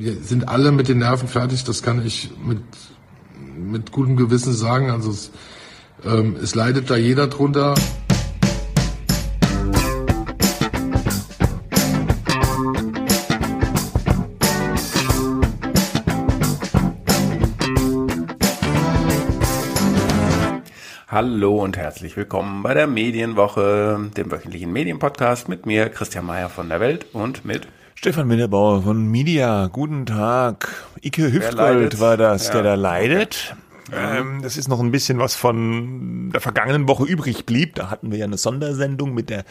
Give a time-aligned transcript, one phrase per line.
[0.00, 2.62] Wir sind alle mit den Nerven fertig, das kann ich mit,
[3.56, 4.92] mit gutem Gewissen sagen.
[4.92, 5.32] Also es,
[6.04, 7.74] ähm, es leidet da jeder drunter.
[21.08, 26.68] Hallo und herzlich willkommen bei der Medienwoche, dem wöchentlichen Medienpodcast mit mir, Christian Mayer von
[26.68, 27.66] der Welt und mit
[28.00, 30.68] Stefan Winterbauer von Media, guten Tag.
[31.02, 32.52] Ike Hüftgold war das, ja.
[32.52, 33.56] der da leidet.
[33.92, 37.74] Ähm, das ist noch ein bisschen was von der vergangenen Woche übrig blieb.
[37.74, 39.44] Da hatten wir ja eine Sondersendung mit der,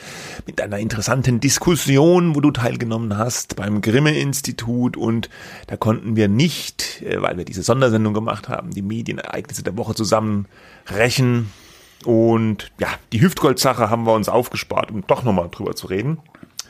[0.45, 5.29] mit einer interessanten Diskussion, wo du teilgenommen hast beim Grimme-Institut und
[5.68, 9.93] da konnten wir nicht, äh, weil wir diese Sondersendung gemacht haben, die Medienereignisse der Woche
[9.93, 11.52] zusammenrechnen.
[12.05, 16.20] Und ja, die Hüftgold-Sache haben wir uns aufgespart, um doch nochmal drüber zu reden.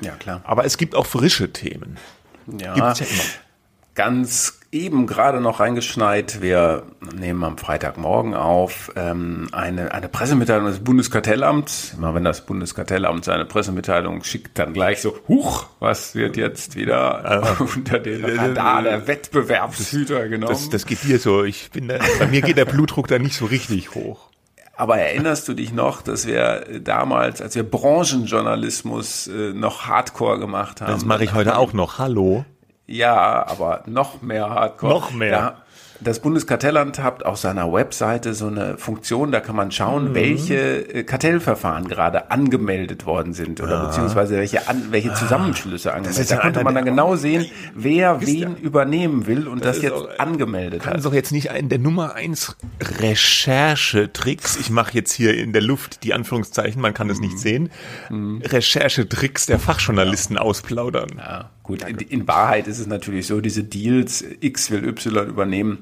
[0.02, 0.42] Ja, klar.
[0.44, 1.98] Aber es gibt auch frische Themen.
[2.60, 3.24] Ja, Gibt's ja immer.
[3.96, 6.42] ganz eben gerade noch reingeschneit.
[6.42, 6.84] Wir
[7.16, 11.94] nehmen am Freitagmorgen auf ähm, eine, eine Pressemitteilung des Bundeskartellamts.
[11.98, 17.58] Immer wenn das Bundeskartellamt seine Pressemitteilung schickt, dann gleich so, huch, was wird jetzt wieder
[17.60, 20.52] äh, unter den Radar der Wettbewerbshüter genommen?
[20.52, 21.44] Das, das geht dir so.
[21.44, 24.30] Ich bin da, bei mir geht der Blutdruck da nicht so richtig hoch.
[24.78, 30.82] Aber erinnerst du dich noch, dass wir damals, als wir Branchenjournalismus äh, noch Hardcore gemacht
[30.82, 30.92] haben?
[30.92, 31.98] Das mache ich heute auch noch.
[31.98, 32.46] Hallo.
[32.86, 34.94] Ja, aber noch mehr Hardcore.
[34.94, 35.32] Noch mehr.
[35.32, 35.62] Da,
[36.02, 40.16] das Bundeskartellamt hat auf seiner Webseite so eine Funktion, da kann man schauen, mhm.
[40.16, 43.86] welche äh, Kartellverfahren gerade angemeldet worden sind oder ja.
[43.86, 46.32] beziehungsweise welche, an, welche Zusammenschlüsse angemeldet.
[46.32, 50.20] Da konnte man dann genau sehen, wer wen übernehmen will und das, das jetzt auch,
[50.20, 50.94] angemeldet kann hat.
[50.96, 54.58] Das ist doch jetzt nicht ein der Nummer eins Recherchetricks.
[54.58, 57.26] Ich mache jetzt hier in der Luft die Anführungszeichen, man kann es mhm.
[57.26, 57.72] nicht sehen.
[58.10, 58.42] Mhm.
[58.44, 60.42] Recherchetricks der Fachjournalisten ja.
[60.42, 61.10] ausplaudern.
[61.18, 61.50] Ja.
[61.68, 65.80] Gut, in, in, Wahrheit ist es natürlich so, diese Deals, X will Y übernehmen,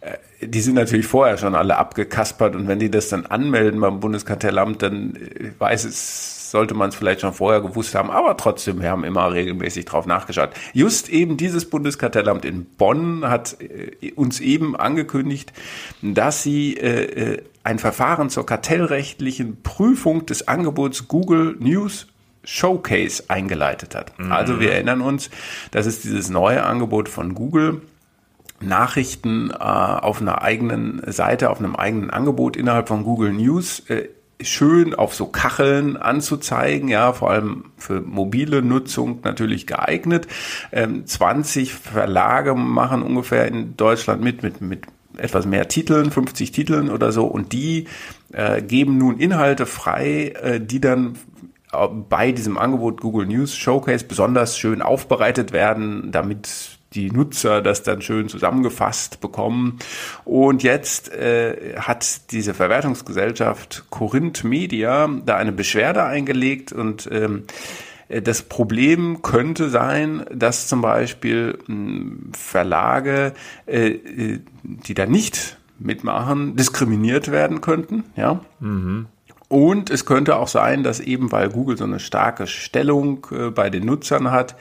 [0.00, 3.98] äh, die sind natürlich vorher schon alle abgekaspert und wenn die das dann anmelden beim
[3.98, 8.80] Bundeskartellamt, dann äh, weiß es, sollte man es vielleicht schon vorher gewusst haben, aber trotzdem,
[8.80, 10.50] wir haben immer regelmäßig drauf nachgeschaut.
[10.72, 15.52] Just eben dieses Bundeskartellamt in Bonn hat äh, uns eben angekündigt,
[16.00, 16.78] dass sie
[17.64, 22.06] ein Verfahren zur kartellrechtlichen Prüfung des Angebots Google News
[22.44, 24.18] Showcase eingeleitet hat.
[24.18, 24.32] Mhm.
[24.32, 25.30] Also wir erinnern uns,
[25.70, 27.82] das ist dieses neue Angebot von Google.
[28.60, 34.08] Nachrichten äh, auf einer eigenen Seite, auf einem eigenen Angebot innerhalb von Google News äh,
[34.40, 40.26] schön auf so Kacheln anzuzeigen, ja, vor allem für mobile Nutzung natürlich geeignet.
[40.72, 46.90] Ähm, 20 Verlage machen ungefähr in Deutschland mit, mit, mit etwas mehr Titeln, 50 Titeln
[46.90, 47.86] oder so, und die
[48.32, 51.16] äh, geben nun Inhalte frei, äh, die dann
[52.08, 58.02] bei diesem Angebot Google News Showcase besonders schön aufbereitet werden, damit die Nutzer das dann
[58.02, 59.78] schön zusammengefasst bekommen.
[60.24, 67.44] Und jetzt äh, hat diese Verwertungsgesellschaft Corinth Media da eine Beschwerde eingelegt und ähm,
[68.08, 73.32] das Problem könnte sein, dass zum Beispiel hm, Verlage,
[73.66, 78.04] äh, die da nicht mitmachen, diskriminiert werden könnten.
[78.14, 78.40] Ja.
[78.60, 79.06] Mhm.
[79.48, 83.70] Und es könnte auch sein, dass eben weil Google so eine starke Stellung äh, bei
[83.70, 84.56] den Nutzern hat,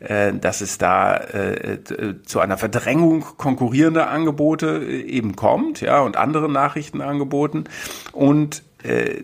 [0.00, 1.78] äh, dass es da äh,
[2.24, 7.64] zu einer Verdrängung konkurrierender Angebote äh, eben kommt, ja, und andere Nachrichtenangeboten.
[8.12, 8.67] Und äh,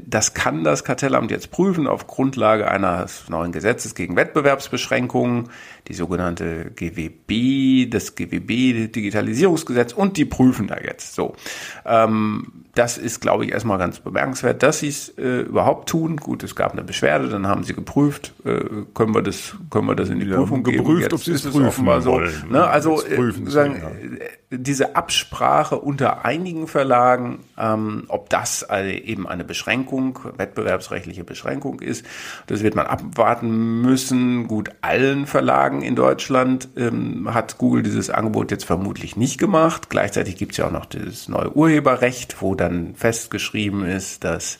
[0.04, 5.48] das kann das Kartellamt jetzt prüfen auf Grundlage eines neuen Gesetzes gegen Wettbewerbsbeschränkungen,
[5.86, 11.36] die sogenannte GWB, das GWB Digitalisierungsgesetz und die prüfen da jetzt so.
[11.84, 16.16] Ähm, das ist, glaube ich, erstmal ganz bemerkenswert, dass sie es äh, überhaupt tun.
[16.16, 18.60] Gut, es gab eine Beschwerde, dann haben sie geprüft, äh,
[18.94, 21.00] können wir das, können wir das in die ja, Prüfung geprüft, geben.
[21.00, 22.12] Jetzt ob sie es prüfen so.
[22.12, 22.32] Wollen.
[22.50, 22.66] Ne?
[22.66, 24.26] Also äh, sagen, ja.
[24.58, 32.04] Diese Absprache unter einigen Verlagen, ähm, ob das eben eine Beschränkung, wettbewerbsrechtliche Beschränkung ist,
[32.46, 34.46] das wird man abwarten müssen.
[34.48, 39.90] Gut, allen Verlagen in Deutschland ähm, hat Google dieses Angebot jetzt vermutlich nicht gemacht.
[39.90, 44.58] Gleichzeitig gibt es ja auch noch das neue Urheberrecht, wo dann festgeschrieben ist, dass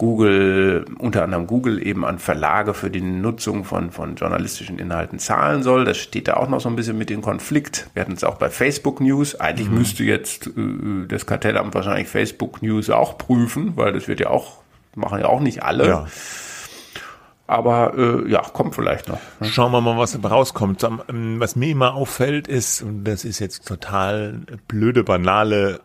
[0.00, 5.62] Google, unter anderem Google eben an Verlage für die Nutzung von, von journalistischen Inhalten zahlen
[5.62, 5.84] soll.
[5.84, 7.90] Das steht da auch noch so ein bisschen mit in Konflikt.
[7.92, 9.38] Wir hatten es auch bei Facebook News.
[9.38, 9.76] Eigentlich mhm.
[9.76, 14.62] müsste jetzt äh, das Kartellamt wahrscheinlich Facebook News auch prüfen, weil das wird ja auch,
[14.94, 15.86] machen ja auch nicht alle.
[15.86, 16.06] Ja.
[17.46, 19.20] Aber äh, ja, kommt vielleicht noch.
[19.38, 19.48] Ne?
[19.48, 20.82] Schauen wir mal, was rauskommt.
[20.82, 25.82] Ähm, was mir immer auffällt ist, und das ist jetzt total blöde, banale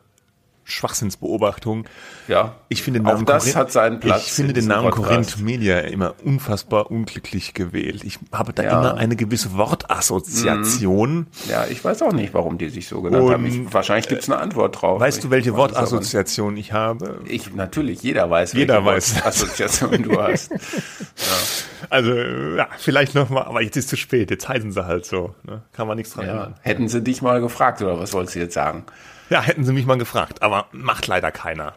[0.64, 1.86] Schwachsinnsbeobachtung.
[2.28, 2.56] Ja.
[2.70, 4.26] Ich finde den Namen auch das Korinth, hat seinen Platz.
[4.28, 8.04] Ich finde den Namen Korinth Media immer unfassbar unglücklich gewählt.
[8.04, 8.80] Ich habe da Ja.
[8.80, 11.28] immer eine gewisse Wortassoziation.
[11.50, 13.46] Ja, ich weiß auch nicht, warum die sich so genannt haben.
[13.46, 15.00] Ich, Und, wahrscheinlich gibt es eine Antwort drauf.
[15.00, 15.56] Weißt du, welche es.
[15.56, 17.20] Wortassoziation ich habe?
[17.26, 19.26] Ich, natürlich, jeder weiß, Jeder welche weiß.
[19.26, 20.52] Assoziation du hast.
[21.90, 24.32] Also, ja, vielleicht nochmal, aber jetzt ist zu spät.
[24.32, 25.36] Jetzt heißen sie halt so.
[25.44, 25.62] Ne?
[25.74, 26.32] Kann man nichts dran Ja.
[26.32, 26.56] ändern.
[26.62, 28.84] Hätten sie dich mal gefragt, oder was wolltest du jetzt sagen?
[29.30, 31.74] Ja, hätten sie mich mal gefragt, aber macht leider keiner.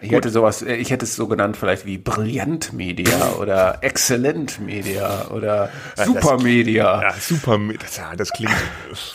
[0.00, 4.60] Ich hätte sowas, äh, ich hätte es so genannt, vielleicht wie Brillant Media oder Exzellent
[4.60, 7.02] Media oder Super Media.
[7.02, 7.58] Ja, super.
[7.80, 8.54] Das, ja, das klingt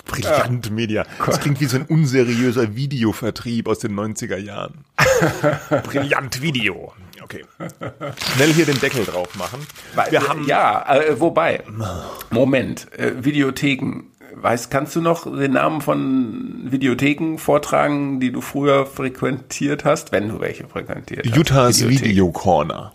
[0.05, 1.05] brillant Media.
[1.25, 4.85] Das klingt wie so ein unseriöser Videovertrieb aus den 90er Jahren.
[5.83, 6.93] brillant Video.
[7.23, 7.45] Okay.
[8.35, 9.65] Schnell hier den Deckel drauf machen.
[10.09, 11.63] Wir haben ja, äh, wobei,
[12.31, 14.05] Moment, äh, Videotheken.
[14.33, 20.29] Weißt, kannst du noch den Namen von Videotheken vortragen, die du früher frequentiert hast, wenn
[20.29, 21.37] du welche frequentiert hast?
[21.37, 21.87] Utahs.
[21.87, 22.93] Video Corner.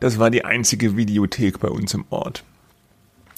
[0.00, 2.44] Das war die einzige Videothek bei uns im Ort.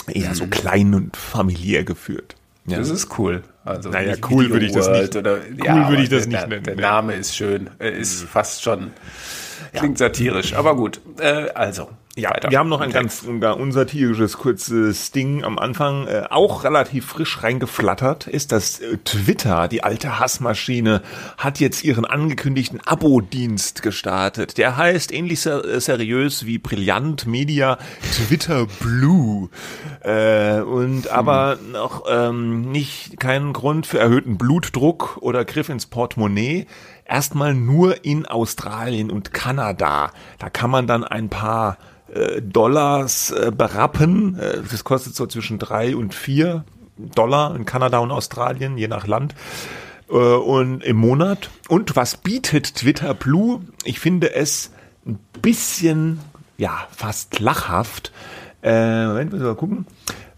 [0.07, 2.37] Eher so klein und familiär geführt.
[2.67, 2.79] Ja.
[2.79, 3.43] Das ist cool.
[3.65, 6.27] Also Naja, nicht cool Video würde ich das nicht- Oder, cool ja, würde ich das
[6.27, 6.77] nicht der, nennen, Der.
[6.77, 8.91] Name ist schön, äh, ist fast schon
[9.73, 11.01] klingt satirisch, aber gut.
[11.21, 12.51] Äh, also Ja, weiter.
[12.51, 18.27] wir haben noch ein ganz unsatirisches kurzes Ding am Anfang, äh, auch relativ frisch reingeflattert,
[18.27, 21.03] ist, dass äh, Twitter, die alte Hassmaschine,
[21.39, 24.59] hat jetzt ihren angekündigten Abo-Dienst gestartet.
[24.59, 27.79] Der heißt ähnlich ser äh, seriös wie Brillant Media
[28.13, 29.49] Twitter Blue.
[30.01, 36.67] Äh, und aber noch ähm, nicht keinen Grund für erhöhten Blutdruck oder Griff ins Portemonnaie.
[37.05, 40.11] Erstmal nur in Australien und Kanada.
[40.39, 41.77] Da kann man dann ein paar
[42.15, 44.39] äh, Dollars äh, berappen.
[44.39, 46.65] Äh, das kostet so zwischen drei und vier
[46.97, 49.35] Dollar in Kanada und Australien, je nach Land.
[50.11, 51.51] Äh, und im Monat.
[51.69, 53.63] Und was bietet Twitter Blue?
[53.85, 54.73] Ich finde es
[55.07, 56.21] ein bisschen,
[56.59, 58.13] ja, fast lachhaft.
[58.63, 59.87] Äh, Moment, müssen wir mal gucken.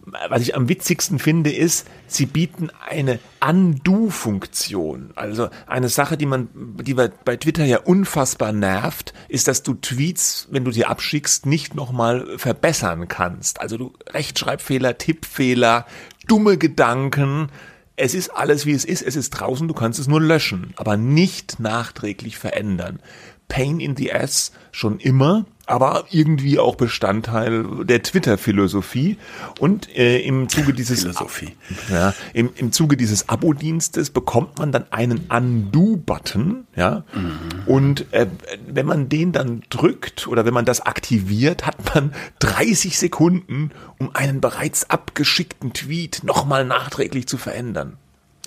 [0.04, 5.12] Was ich am witzigsten finde, ist, sie bieten eine Undo-Funktion.
[5.14, 10.48] Also eine Sache, die man, die bei Twitter ja unfassbar nervt, ist, dass du Tweets,
[10.50, 13.60] wenn du sie abschickst, nicht nochmal verbessern kannst.
[13.60, 15.86] Also du Rechtschreibfehler, Tippfehler,
[16.26, 17.50] dumme Gedanken.
[17.94, 19.02] Es ist alles wie es ist.
[19.02, 19.68] Es ist draußen.
[19.68, 22.98] Du kannst es nur löschen, aber nicht nachträglich verändern.
[23.46, 29.16] Pain in the ass schon immer, aber irgendwie auch Bestandteil der Twitter-Philosophie.
[29.60, 31.56] Und äh, im Zuge dieses Philosophie.
[31.90, 37.04] ja, im, im Zuge dieses Abo-Dienstes bekommt man dann einen Undo-Button, ja.
[37.66, 38.26] Und äh,
[38.66, 44.14] wenn man den dann drückt oder wenn man das aktiviert, hat man 30 Sekunden, um
[44.14, 47.98] einen bereits abgeschickten Tweet nochmal nachträglich zu verändern.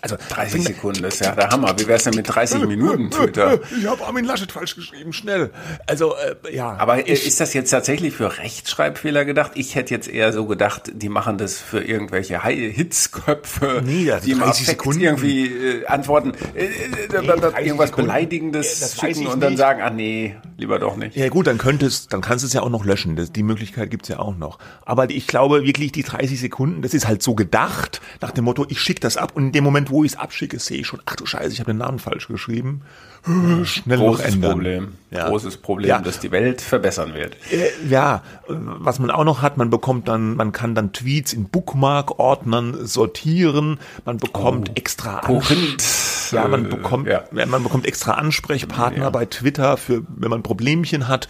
[0.06, 1.74] Also 30 Sekunden, das ist ja der Hammer.
[1.80, 3.60] Wie wär's denn mit 30 Minuten Twitter?
[3.78, 5.50] Ich habe Armin Laschet falsch geschrieben, schnell.
[5.88, 6.75] Also äh, ja.
[6.78, 9.54] Aber äh, ist das jetzt tatsächlich für Rechtschreibfehler gedacht?
[9.56, 14.25] Ich hätte jetzt eher so gedacht, die machen das für irgendwelche Hi- Hitzköpfe, Nee, also
[14.25, 15.02] die im 30 Affekt Sekunden.
[15.02, 18.07] irgendwie äh, antworten, äh, äh, 30 irgendwas Sekunden.
[18.07, 19.60] Beleidigendes weiß schicken ich und dann nicht.
[19.60, 21.16] sagen, ah nee, lieber doch nicht.
[21.16, 23.16] Ja gut, dann könntest, dann kannst du es ja auch noch löschen.
[23.16, 24.60] Das, die Möglichkeit gibt's ja auch noch.
[24.86, 28.66] Aber ich glaube wirklich, die 30 Sekunden, das ist halt so gedacht, nach dem Motto,
[28.69, 31.02] ich schicke das ab und in dem Moment, wo ich es abschicke, sehe ich schon,
[31.06, 32.81] ach du Scheiße, ich habe den Namen falsch geschrieben.
[33.25, 34.51] Schnell noch Großes ändern.
[34.51, 34.88] Problem.
[35.12, 35.30] Ja.
[35.30, 36.00] Großes Problem, Ja.
[36.00, 37.36] dass die Welt verbessern wird.
[37.51, 41.33] Äh, ja, äh, was man auch noch hat, man bekommt dann, man kann dann Tweets
[41.33, 45.83] in Bookmark-Ordnern sortieren, man bekommt extra Korinth,
[46.31, 47.23] Ja, man äh, bekommt, ja.
[47.35, 47.45] ja.
[47.45, 51.28] man bekommt extra Ansprechpartner bei Twitter für, wenn man Problemchen hat.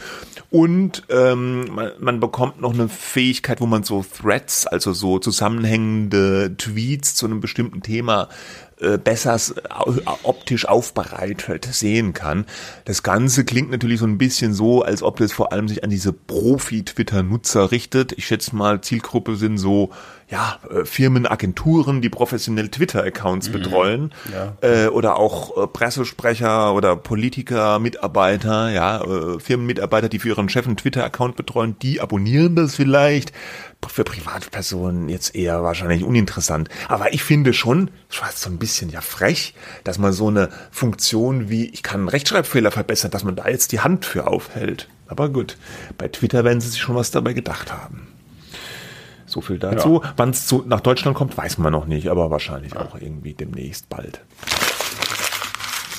[0.51, 6.55] Und ähm, man, man bekommt noch eine Fähigkeit, wo man so Threads, also so zusammenhängende
[6.57, 8.29] Tweets zu einem bestimmten Thema
[8.81, 9.39] äh, besser
[10.23, 12.45] optisch aufbereitet sehen kann.
[12.83, 15.89] Das Ganze klingt natürlich so ein bisschen so, als ob das vor allem sich an
[15.89, 18.11] diese Profi-Twitter-Nutzer richtet.
[18.17, 19.91] Ich schätze mal, Zielgruppe sind so
[20.27, 24.11] ja, äh, Firmen, Agenturen, die professionell Twitter-Accounts betreuen
[24.61, 30.65] äh, oder auch äh, Pressesprecher oder Politiker, Mitarbeiter, ja, äh, Firmenmitarbeiter, die für ihren Chef
[30.65, 33.33] einen Twitter-Account betreuen, die abonnieren das vielleicht.
[33.87, 36.69] Für Privatpersonen jetzt eher wahrscheinlich uninteressant.
[36.87, 39.53] Aber ich finde schon, fast so ein bisschen ja frech,
[39.83, 43.73] dass man so eine Funktion wie, ich kann einen Rechtschreibfehler verbessern, dass man da jetzt
[43.73, 44.89] die Hand für aufhält.
[45.05, 45.57] Aber gut,
[45.99, 48.14] bei Twitter werden sie sich schon was dabei gedacht haben.
[49.35, 50.01] So viel dazu.
[50.15, 54.21] Wann es nach Deutschland kommt, weiß man noch nicht, aber wahrscheinlich auch irgendwie demnächst bald.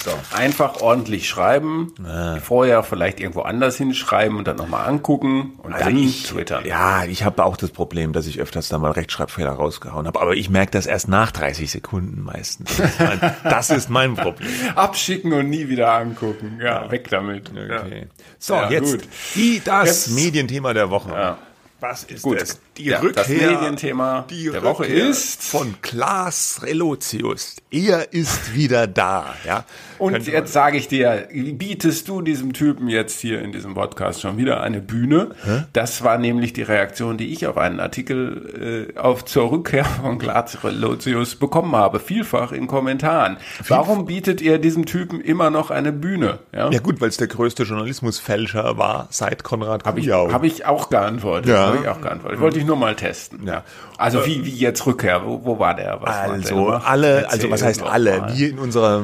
[0.02, 0.12] So.
[0.34, 2.36] Einfach ordentlich schreiben, ah.
[2.36, 6.64] vorher vielleicht irgendwo anders hinschreiben und dann nochmal angucken und also dann ich, twittern.
[6.64, 10.18] Ja, ich habe auch das Problem, dass ich öfters da mal Rechtschreibfehler rausgehauen habe.
[10.18, 12.74] Aber ich merke das erst nach 30 Sekunden meistens.
[12.74, 14.48] Das ist mein, das ist mein Problem.
[14.76, 16.58] Abschicken und nie wieder angucken.
[16.58, 16.90] Ja, ja.
[16.90, 17.50] weg damit.
[17.50, 18.00] Okay.
[18.00, 18.06] Ja.
[18.38, 19.08] So, ja, jetzt gut.
[19.34, 21.36] die, das jetzt, Medienthema der Woche.
[21.80, 22.40] Was ist Gut.
[22.40, 22.58] es?
[22.78, 27.56] Die ja, Rückkehr, das Medienthema die der Rückkehr Woche ist von Klaas Relotius.
[27.70, 29.34] Er ist wieder da.
[29.44, 29.64] Ja,
[29.98, 34.36] und jetzt sage ich dir, bietest du diesem Typen jetzt hier in diesem Podcast schon
[34.36, 35.30] wieder eine Bühne?
[35.44, 35.64] Hä?
[35.72, 40.20] Das war nämlich die Reaktion, die ich auf einen Artikel äh, auf zur Rückkehr von
[40.20, 43.36] Relotius bekommen habe, vielfach in Kommentaren.
[43.68, 46.38] Warum bietet ihr diesem Typen immer noch eine Bühne?
[46.54, 50.32] Ja, ja gut, weil es der größte Journalismusfälscher war seit Konrad Kujau.
[50.32, 51.48] Habe ich, hab ich auch geantwortet.
[51.48, 51.68] Ja.
[51.68, 52.40] Habe ich auch geantwortet.
[52.40, 53.46] Wollte ich nur mal testen.
[53.46, 53.64] Ja.
[53.98, 55.24] Also wie, wie jetzt Rückkehr?
[55.24, 55.98] Wo, wo war der?
[56.00, 58.32] Was also der alle, also was heißt alle?
[58.34, 59.02] Wir in unserer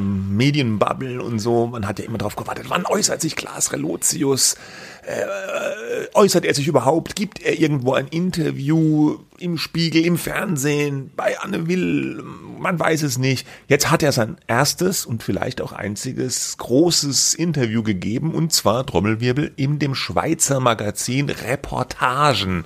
[0.82, 4.56] Medienbubble und so, man hat ja immer drauf gewartet, wann äußert sich Klaas Relotius?
[5.04, 7.16] Äh, äußert er sich überhaupt?
[7.16, 12.22] Gibt er irgendwo ein Interview im Spiegel, im Fernsehen, bei Anne Will?
[12.58, 13.46] Man weiß es nicht.
[13.66, 19.52] Jetzt hat er sein erstes und vielleicht auch einziges großes Interview gegeben und zwar Trommelwirbel
[19.56, 22.64] in dem Schweizer Magazin Reportagen.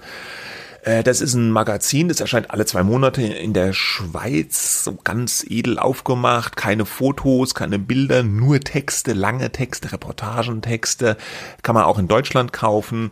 [0.87, 5.45] Äh, das ist ein Magazin, das erscheint alle zwei Monate in der Schweiz, so ganz
[5.47, 11.16] edel aufgemacht, keine Fotos, keine Bilder, nur Texte, lange Texte, Reportagentexte,
[11.62, 13.11] kann man auch in Deutschland kaufen.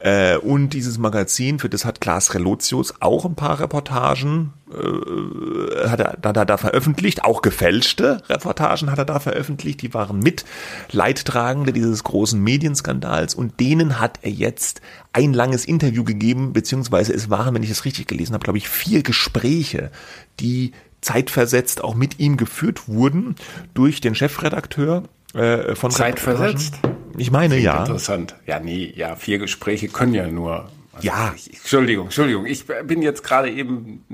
[0.00, 6.00] Äh, und dieses Magazin, für das hat Klaas Relotius auch ein paar Reportagen, äh, hat
[6.00, 10.44] er da, da, da veröffentlicht, auch gefälschte Reportagen hat er da veröffentlicht, die waren mit
[10.92, 13.34] Leidtragende dieses großen Medienskandals.
[13.34, 14.80] Und denen hat er jetzt
[15.12, 18.68] ein langes Interview gegeben, beziehungsweise es waren, wenn ich es richtig gelesen habe, glaube ich,
[18.68, 19.90] vier Gespräche,
[20.38, 23.36] die zeitversetzt auch mit ihm geführt wurden
[23.74, 26.80] durch den Chefredakteur äh, von Zeitversetzt?
[27.16, 27.80] Ich meine ja.
[27.80, 28.36] Interessant.
[28.46, 30.70] Ja, nee, ja, vier Gespräche können ja nur.
[30.98, 31.32] Also ja.
[31.34, 32.46] Ich, Entschuldigung, Entschuldigung.
[32.46, 34.04] Ich bin jetzt gerade eben.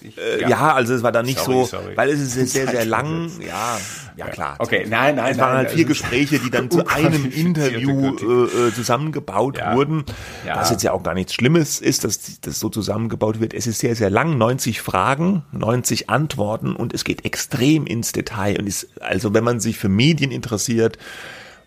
[0.00, 0.48] Ich, äh, ja.
[0.48, 0.74] ja.
[0.74, 1.96] also es war da nicht sorry, so, sorry.
[1.96, 3.30] weil es ist sehr, sehr lang.
[3.40, 3.78] Ja,
[4.16, 4.56] ja klar.
[4.58, 5.32] Okay, nein, nein.
[5.32, 9.74] Es waren halt vier Gespräche, die dann zu einem Interview äh, äh, zusammengebaut ja.
[9.74, 10.04] wurden.
[10.46, 10.56] Ja.
[10.56, 13.54] Was jetzt ja auch gar nichts Schlimmes ist, dass das so zusammengebaut wird.
[13.54, 18.58] Es ist sehr, sehr lang, 90 Fragen, 90 Antworten und es geht extrem ins Detail
[18.58, 20.98] und ist, also wenn man sich für Medien interessiert,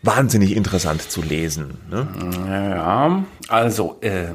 [0.06, 1.78] wahnsinnig interessant zu lesen.
[1.90, 2.08] Ne?
[2.48, 4.28] Ja, also äh,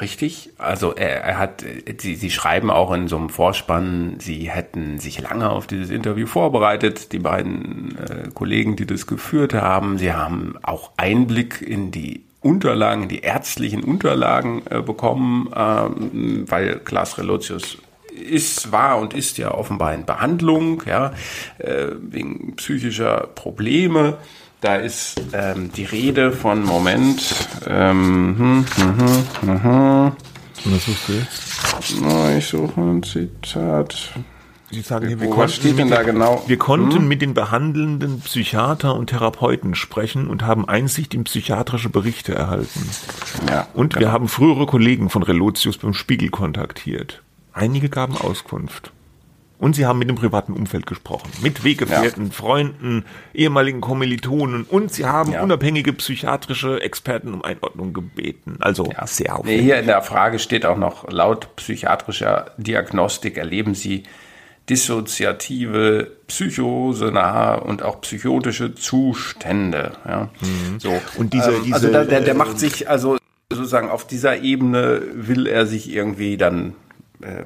[0.00, 0.50] richtig.
[0.58, 1.64] Also er, er hat,
[1.98, 6.26] sie, sie schreiben auch in so einem Vorspann, sie hätten sich lange auf dieses Interview
[6.26, 9.98] vorbereitet, die beiden äh, Kollegen, die das geführt haben.
[9.98, 17.16] Sie haben auch Einblick in die Unterlagen, die ärztlichen Unterlagen äh, bekommen, äh, weil Klaas
[17.16, 17.78] Relotius
[18.14, 21.12] ist, war und ist ja offenbar in Behandlung, ja,
[21.58, 24.18] äh, wegen psychischer Probleme.
[24.64, 27.34] Da ist ähm, die Rede von Moment.
[27.66, 28.66] Ähm, hm,
[29.42, 30.12] hm, hm,
[30.64, 32.34] Was suchst du?
[32.38, 34.14] Ich suche ein Zitat.
[34.70, 36.42] Sie sagen wir Wo, was steht denn da genau?
[36.46, 37.08] Wir konnten hm?
[37.08, 42.88] mit den behandelnden Psychiater und Therapeuten sprechen und haben Einsicht in psychiatrische Berichte erhalten.
[43.46, 44.06] Ja, und genau.
[44.06, 47.22] wir haben frühere Kollegen von Relotius beim Spiegel kontaktiert.
[47.52, 48.93] Einige gaben Auskunft.
[49.64, 52.32] Und sie haben mit dem privaten Umfeld gesprochen, mit Weggefährten, ja.
[52.32, 55.42] Freunden, ehemaligen Kommilitonen und sie haben ja.
[55.42, 58.58] unabhängige psychiatrische Experten um Einordnung gebeten.
[58.60, 59.06] Also ja.
[59.06, 59.62] sehr aufwendig.
[59.62, 64.02] Hier in der Frage steht auch noch, laut psychiatrischer Diagnostik erleben sie
[64.68, 69.92] dissoziative, psychosenahe und auch psychotische Zustände.
[70.06, 70.28] Ja.
[70.42, 70.78] Mhm.
[70.78, 70.92] So.
[71.16, 73.16] Und diese, ähm, diese also der, der, der macht sich also
[73.50, 76.74] sozusagen auf dieser Ebene will er sich irgendwie dann
[77.22, 77.44] äh,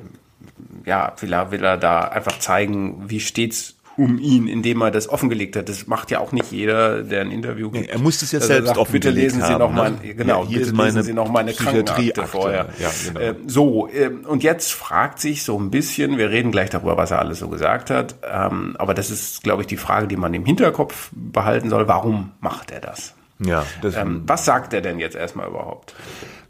[0.88, 5.08] ja, will er, will er da einfach zeigen, wie steht's um ihn, indem er das
[5.08, 5.68] offengelegt hat.
[5.68, 7.90] Das macht ja auch nicht jeder, der ein Interview gibt.
[7.90, 10.14] Er muss es ja selbst sagt, Bitte lesen Sie noch mal, ne?
[10.14, 12.68] genau, ja, hier bitte lesen Sie noch meine Krankenakte vorher.
[12.78, 13.20] Ja, genau.
[13.20, 17.10] äh, so, äh, und jetzt fragt sich so ein bisschen, wir reden gleich darüber, was
[17.10, 20.32] er alles so gesagt hat, ähm, aber das ist, glaube ich, die Frage, die man
[20.32, 21.88] im Hinterkopf behalten soll.
[21.88, 23.14] Warum macht er das?
[23.40, 23.64] Ja.
[23.82, 25.94] Das ähm, was sagt er denn jetzt erstmal überhaupt?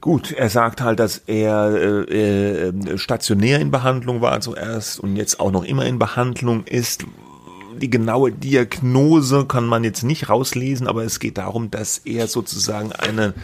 [0.00, 5.40] Gut, er sagt halt, dass er äh, äh, stationär in Behandlung war zuerst und jetzt
[5.40, 7.04] auch noch immer in Behandlung ist.
[7.80, 12.92] Die genaue Diagnose kann man jetzt nicht rauslesen, aber es geht darum, dass er sozusagen
[12.92, 13.34] einen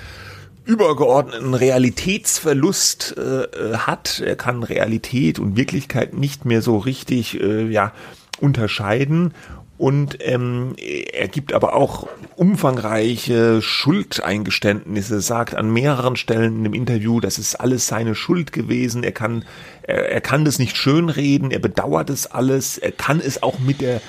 [0.65, 4.21] übergeordneten Realitätsverlust äh, hat.
[4.25, 7.93] Er kann Realität und Wirklichkeit nicht mehr so richtig äh, ja,
[8.41, 9.35] unterscheiden
[9.77, 17.19] und ähm, er gibt aber auch umfangreiche Schuldeingeständnisse, sagt an mehreren Stellen in dem Interview,
[17.19, 19.03] das ist alles seine Schuld gewesen.
[19.03, 19.45] Er kann,
[19.83, 23.81] er, er kann das nicht schönreden, er bedauert es alles, er kann es auch mit
[23.81, 24.01] der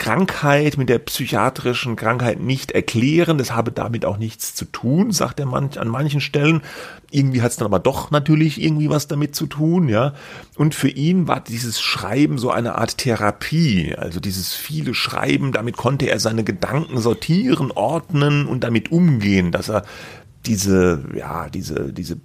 [0.00, 3.36] Krankheit, mit der psychiatrischen Krankheit nicht erklären.
[3.36, 6.62] Das habe damit auch nichts zu tun, sagt er manch, an manchen Stellen.
[7.10, 10.14] Irgendwie hat es dann aber doch natürlich irgendwie was damit zu tun, ja.
[10.56, 15.76] Und für ihn war dieses Schreiben so eine Art Therapie, also dieses viele Schreiben, damit
[15.76, 19.84] konnte er seine Gedanken sortieren, ordnen und damit umgehen, dass er
[20.46, 22.16] diese, ja, diese, diese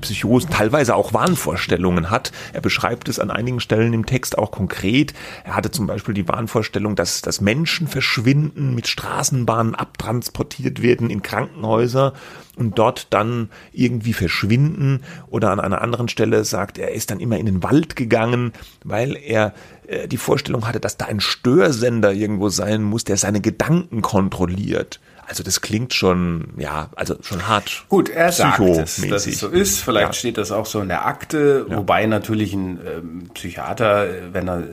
[0.00, 2.32] Psychosen, teilweise auch Wahnvorstellungen hat.
[2.52, 5.12] Er beschreibt es an einigen Stellen im Text auch konkret.
[5.44, 11.22] Er hatte zum Beispiel die Wahnvorstellung, dass, dass Menschen verschwinden, mit Straßenbahnen abtransportiert werden in
[11.22, 12.14] Krankenhäuser
[12.56, 15.00] und dort dann irgendwie verschwinden.
[15.28, 19.16] Oder an einer anderen Stelle sagt er, ist dann immer in den Wald gegangen, weil
[19.16, 19.52] er
[19.86, 25.00] äh, die Vorstellung hatte, dass da ein Störsender irgendwo sein muss, der seine Gedanken kontrolliert.
[25.32, 27.86] Also das klingt schon, ja, also schon hart.
[27.88, 29.80] Gut, er sagt es, dass es so ist.
[29.80, 30.12] Vielleicht ja.
[30.12, 31.74] steht das auch so in der Akte, ja.
[31.78, 34.64] wobei natürlich ein ähm, Psychiater, wenn er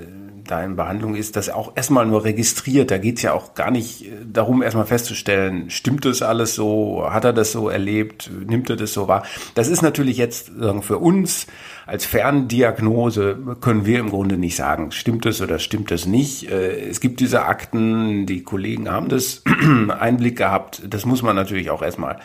[0.45, 2.91] da in Behandlung ist, das auch erstmal nur registriert.
[2.91, 7.07] Da geht es ja auch gar nicht äh, darum, erstmal festzustellen, stimmt das alles so,
[7.09, 9.23] hat er das so erlebt, nimmt er das so wahr.
[9.55, 11.47] Das ist natürlich jetzt sagen, für uns
[11.89, 16.49] als Ferndiagnose können wir im Grunde nicht sagen, stimmt es oder stimmt es nicht.
[16.49, 19.43] Äh, es gibt diese Akten, die Kollegen haben das
[19.99, 20.83] Einblick gehabt.
[20.87, 22.19] Das muss man natürlich auch erstmal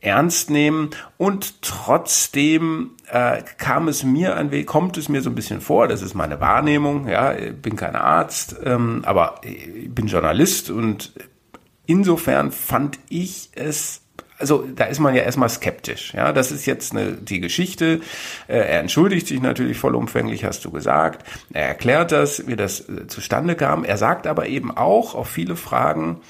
[0.00, 5.34] ernst nehmen und trotzdem äh, kam es mir ein wenig, kommt es mir so ein
[5.34, 10.08] bisschen vor, das ist meine Wahrnehmung, ja, ich bin kein Arzt, ähm, aber ich bin
[10.08, 11.14] Journalist und
[11.86, 14.03] insofern fand ich es
[14.38, 16.12] also da ist man ja erstmal skeptisch.
[16.14, 18.00] Ja, das ist jetzt eine, die Geschichte.
[18.48, 21.26] Äh, er entschuldigt sich natürlich vollumfänglich, hast du gesagt.
[21.52, 23.84] Er erklärt das, wie das äh, zustande kam.
[23.84, 26.20] Er sagt aber eben auch auf viele Fragen,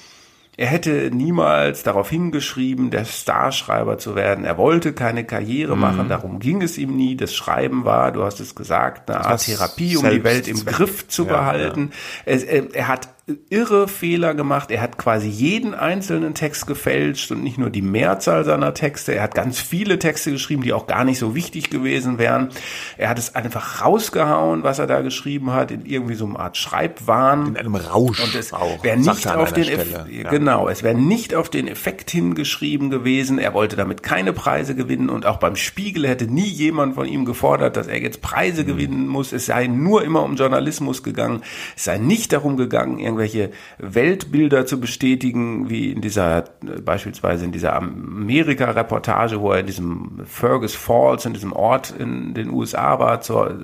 [0.56, 4.44] er hätte niemals darauf hingeschrieben, der Starschreiber zu werden.
[4.44, 5.80] Er wollte keine Karriere mhm.
[5.80, 7.16] machen, darum ging es ihm nie.
[7.16, 11.08] Das Schreiben war, du hast es gesagt, eine Art Therapie, um die Welt im Griff
[11.08, 11.90] zu ja, behalten.
[12.24, 12.34] Ja.
[12.34, 13.08] Er, er, hat
[13.48, 14.70] irre Fehler gemacht.
[14.70, 19.14] Er hat quasi jeden einzelnen Text gefälscht und nicht nur die Mehrzahl seiner Texte.
[19.14, 22.50] Er hat ganz viele Texte geschrieben, die auch gar nicht so wichtig gewesen wären.
[22.98, 26.58] Er hat es einfach rausgehauen, was er da geschrieben hat, in irgendwie so einer Art
[26.58, 27.46] Schreibwahn.
[27.48, 28.52] In einem Rausch und es.
[28.52, 30.28] Wäre nicht auf den ja.
[30.28, 33.38] genau, es wäre nicht auf den Effekt hingeschrieben gewesen.
[33.38, 37.24] Er wollte damit keine Preise gewinnen und auch beim Spiegel hätte nie jemand von ihm
[37.24, 38.66] gefordert, dass er jetzt Preise mhm.
[38.66, 39.32] gewinnen muss.
[39.32, 41.42] Es sei nur immer um Journalismus gegangen.
[41.74, 46.44] Es sei nicht darum gegangen, irgendwelche Weltbilder zu bestätigen, wie in dieser,
[46.84, 52.50] beispielsweise in dieser Amerika-Reportage, wo er in diesem Fergus Falls, in diesem Ort in den
[52.50, 53.58] USA war, zur,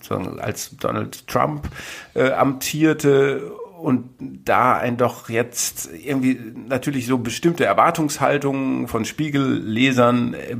[0.00, 1.68] zur, als Donald Trump
[2.14, 6.38] äh, amtierte und da ein doch jetzt irgendwie
[6.68, 10.56] natürlich so bestimmte Erwartungshaltungen von Spiegellesern äh,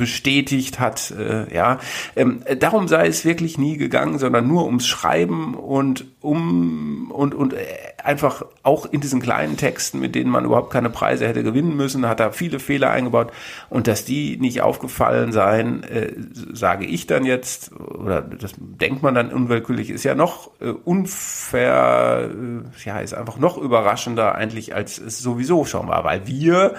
[0.00, 1.10] bestätigt hat.
[1.10, 1.78] Äh, ja,
[2.16, 7.52] ähm, darum sei es wirklich nie gegangen, sondern nur ums Schreiben und um und und
[7.52, 7.66] äh,
[8.02, 12.08] einfach auch in diesen kleinen Texten, mit denen man überhaupt keine Preise hätte gewinnen müssen,
[12.08, 13.30] hat er viele Fehler eingebaut
[13.68, 16.14] und dass die nicht aufgefallen seien, äh,
[16.50, 22.30] sage ich dann jetzt oder das denkt man dann unwillkürlich, ist ja noch äh, unfair,
[22.30, 26.74] äh, ja, ist einfach noch überraschender eigentlich als es sowieso schon war, weil wir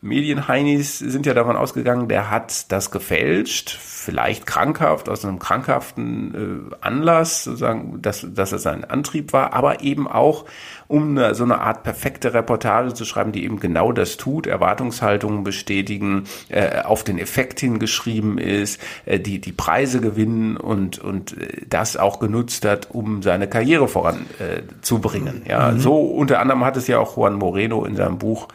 [0.00, 6.76] Medienheinis sind ja davon ausgegangen, der hat das gefälscht, vielleicht krankhaft, aus einem krankhaften äh,
[6.80, 10.44] Anlass, sozusagen, dass, dass es sein Antrieb war, aber eben auch,
[10.86, 15.42] um eine, so eine Art perfekte Reportage zu schreiben, die eben genau das tut, Erwartungshaltungen
[15.42, 21.66] bestätigen, äh, auf den Effekt hingeschrieben ist, äh, die, die Preise gewinnen und, und äh,
[21.68, 25.44] das auch genutzt hat, um seine Karriere voranzubringen.
[25.44, 25.80] Äh, ja, mhm.
[25.80, 28.48] so unter anderem hat es ja auch Juan Moreno in seinem Buch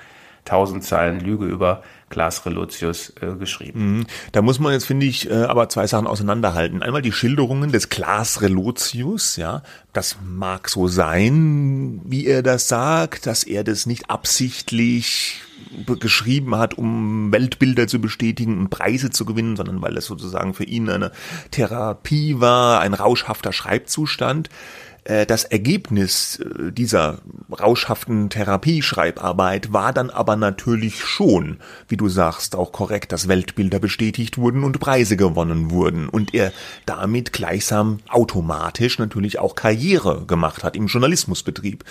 [0.46, 3.98] tausend Zeilen Lüge über Klaas Relotius äh, geschrieben.
[3.98, 4.06] Mhm.
[4.32, 6.84] Da muss man jetzt, finde ich, äh, aber zwei Sachen auseinanderhalten.
[6.84, 9.64] Einmal die Schilderungen des Klaas Relotius, ja.
[9.94, 15.42] Das mag so sein, wie er das sagt, dass er das nicht absichtlich
[16.00, 20.66] geschrieben hat, um Weltbilder zu bestätigen und Preise zu gewinnen, sondern weil es sozusagen für
[20.66, 21.12] ihn eine
[21.52, 24.50] Therapie war, ein rauschhafter Schreibzustand.
[25.06, 27.20] Äh, das Ergebnis äh, dieser
[27.52, 34.38] rauschhaften Therapieschreibarbeit war dann aber natürlich schon, wie du sagst, auch korrekt, dass Weltbilder bestätigt
[34.38, 36.52] wurden und Preise gewonnen wurden und er
[36.86, 41.84] damit gleichsam automatisch natürlich auch Karriere gemacht hat im Journalismusbetrieb.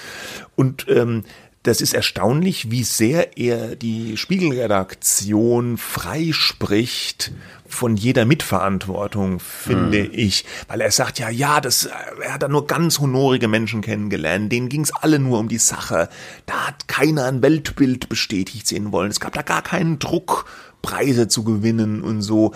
[0.56, 1.24] Und ähm,
[1.62, 7.30] das ist erstaunlich, wie sehr er die Spiegelredaktion freispricht
[7.72, 10.10] von jeder Mitverantwortung, finde hm.
[10.12, 10.44] ich.
[10.68, 11.86] Weil er sagt ja, ja, das,
[12.22, 16.08] er hat da nur ganz honorige Menschen kennengelernt, denen ging's alle nur um die Sache.
[16.46, 19.10] Da hat keiner ein Weltbild bestätigt sehen wollen.
[19.10, 20.46] Es gab da gar keinen Druck,
[20.82, 22.52] Preise zu gewinnen und so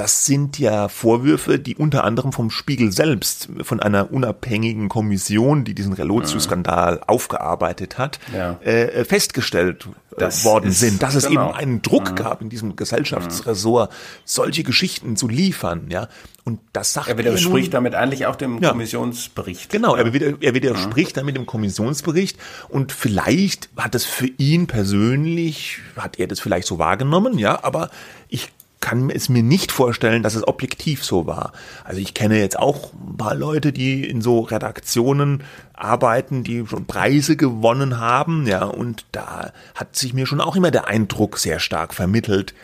[0.00, 5.74] das sind ja Vorwürfe, die unter anderem vom Spiegel selbst, von einer unabhängigen Kommission, die
[5.74, 8.58] diesen Relotius-Skandal aufgearbeitet hat, ja.
[8.62, 11.50] äh, festgestellt das worden ist, sind, dass es genau.
[11.50, 12.14] eben einen Druck mhm.
[12.14, 13.92] gab in diesem Gesellschaftsressort,
[14.24, 16.08] solche Geschichten zu liefern, ja.
[16.44, 18.70] Und das sagt er widerspricht er damit eigentlich auch dem ja.
[18.70, 19.68] Kommissionsbericht.
[19.68, 21.20] Genau, er, wider, er widerspricht mhm.
[21.20, 22.38] damit dem Kommissionsbericht
[22.70, 27.90] und vielleicht hat es für ihn persönlich, hat er das vielleicht so wahrgenommen, ja, aber
[28.30, 31.52] ich kann es mir nicht vorstellen, dass es objektiv so war.
[31.84, 36.86] Also ich kenne jetzt auch ein paar Leute, die in so Redaktionen arbeiten, die schon
[36.86, 41.58] Preise gewonnen haben, ja, und da hat sich mir schon auch immer der Eindruck sehr
[41.58, 42.54] stark vermittelt,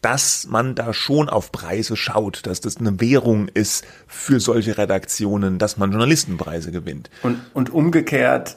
[0.00, 5.58] dass man da schon auf Preise schaut, dass das eine Währung ist für solche Redaktionen,
[5.58, 7.10] dass man Journalistenpreise gewinnt.
[7.22, 8.56] Und, und umgekehrt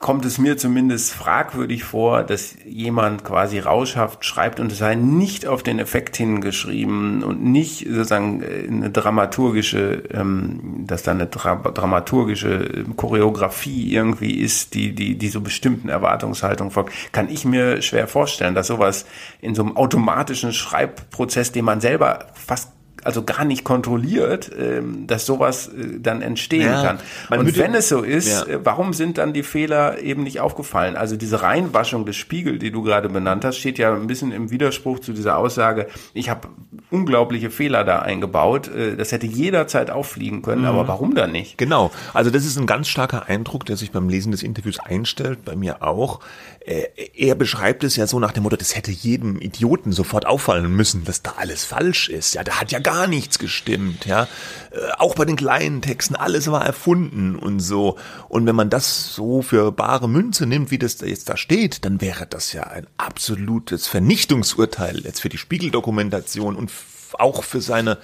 [0.00, 5.46] kommt es mir zumindest fragwürdig vor, dass jemand quasi rauschhaft schreibt und es sei nicht
[5.46, 12.86] auf den Effekt hingeschrieben und nicht sozusagen eine dramaturgische, ähm, dass da eine Dra dramaturgische
[12.96, 18.54] Choreografie irgendwie ist, die, die, die so bestimmten Erwartungshaltungen folgt, kann ich mir schwer vorstellen,
[18.54, 19.04] dass sowas
[19.42, 22.72] in so einem automatischen Schreibprozess, den man selber fast
[23.04, 26.98] also gar nicht kontrolliert, ähm, dass sowas äh, dann entstehen ja, kann.
[27.38, 28.54] Und wenn es so ist, ja.
[28.54, 30.96] Äh, warum sind dann die Fehler eben nicht aufgefallen?
[30.96, 34.50] Also diese Reinwaschung des Spiegel, die du gerade benannt hast, steht ja ein bisschen im
[34.50, 36.48] Widerspruch zu dieser Aussage, ich habe
[36.90, 38.68] unglaubliche Fehler da eingebaut.
[38.68, 40.68] Äh, das hätte jederzeit auffliegen können, mhm.
[40.68, 41.58] aber warum dann nicht?
[41.58, 41.90] Genau.
[42.12, 45.56] Also das ist ein ganz starker Eindruck, der sich beim Lesen des Interviews einstellt, bei
[45.56, 46.20] mir auch.
[46.62, 51.04] Er beschreibt es ja so nach dem Motto, das hätte jedem Idioten sofort auffallen müssen,
[51.04, 52.34] dass da alles falsch ist.
[52.34, 54.28] Ja, da hat ja gar nichts gestimmt, ja.
[54.70, 57.96] Äh, auch bei den kleinen Texten, alles war erfunden und so.
[58.28, 61.86] Und wenn man das so für bare Münze nimmt, wie das da jetzt da steht,
[61.86, 66.70] dann wäre das ja ein absolutes Vernichtungsurteil jetzt für die Spiegeldokumentation und
[67.14, 67.96] auch für seine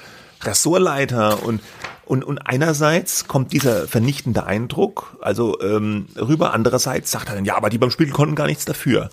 [0.42, 1.60] Ressortleiter und
[2.04, 7.56] und, und einerseits kommt dieser vernichtende Eindruck, also ähm, rüber, andererseits sagt er dann, ja,
[7.56, 9.10] aber die beim Spiegel konnten gar nichts dafür.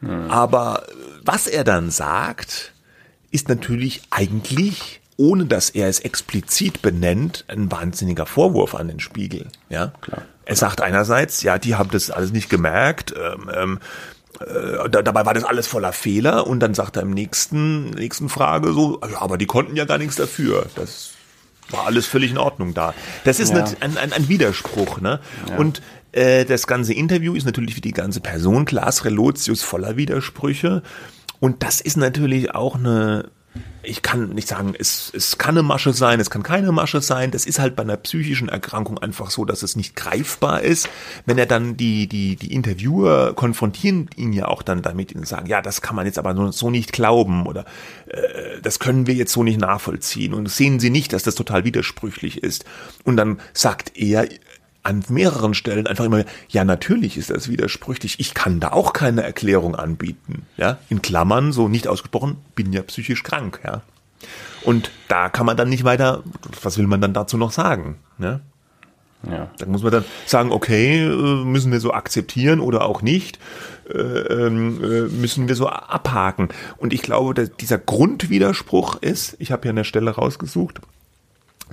[0.00, 0.30] Hm.
[0.30, 0.86] Aber
[1.22, 2.72] was er dann sagt,
[3.30, 9.46] ist natürlich eigentlich ohne dass er es explizit benennt, ein wahnsinniger Vorwurf an den Spiegel.
[9.68, 10.22] Ja, klar.
[10.44, 13.14] Er sagt einerseits, ja, die haben das alles nicht gemerkt.
[13.16, 13.78] Ähm, ähm,
[14.42, 18.72] äh, dabei war das alles voller Fehler und dann sagt er im nächsten nächsten Frage
[18.72, 20.66] so, ja, aber die konnten ja gar nichts dafür.
[20.74, 21.12] Das
[21.70, 22.94] war alles völlig in Ordnung da.
[23.24, 23.64] Das ist ja.
[23.80, 25.20] ein, ein, ein Widerspruch, ne?
[25.48, 25.56] Ja.
[25.56, 30.82] Und äh, das ganze Interview ist natürlich wie die ganze Person Klaas Relotius voller Widersprüche.
[31.40, 33.30] Und das ist natürlich auch eine
[33.82, 37.30] ich kann nicht sagen, es, es kann eine Masche sein, es kann keine Masche sein.
[37.30, 40.88] Das ist halt bei einer psychischen Erkrankung einfach so, dass es nicht greifbar ist.
[41.26, 45.46] Wenn er dann die, die, die Interviewer konfrontieren ihn ja auch dann damit und sagen,
[45.46, 47.64] ja, das kann man jetzt aber so nicht glauben oder
[48.06, 51.64] äh, das können wir jetzt so nicht nachvollziehen und sehen Sie nicht, dass das total
[51.64, 52.64] widersprüchlich ist.
[53.04, 54.28] Und dann sagt er,
[54.82, 58.18] an mehreren Stellen einfach immer, ja, natürlich ist das widersprüchlich.
[58.18, 60.46] Ich kann da auch keine Erklärung anbieten.
[60.56, 63.82] Ja, in Klammern, so nicht ausgesprochen, bin ja psychisch krank, ja.
[64.64, 66.22] Und da kann man dann nicht weiter,
[66.62, 67.96] was will man dann dazu noch sagen?
[68.18, 68.40] Ja?
[69.28, 69.50] Ja.
[69.58, 73.38] Da muss man dann sagen, okay, äh, müssen wir so akzeptieren oder auch nicht,
[73.88, 76.48] äh, ähm, äh, müssen wir so abhaken.
[76.76, 80.80] Und ich glaube, dass dieser Grundwiderspruch ist, ich habe hier eine Stelle rausgesucht,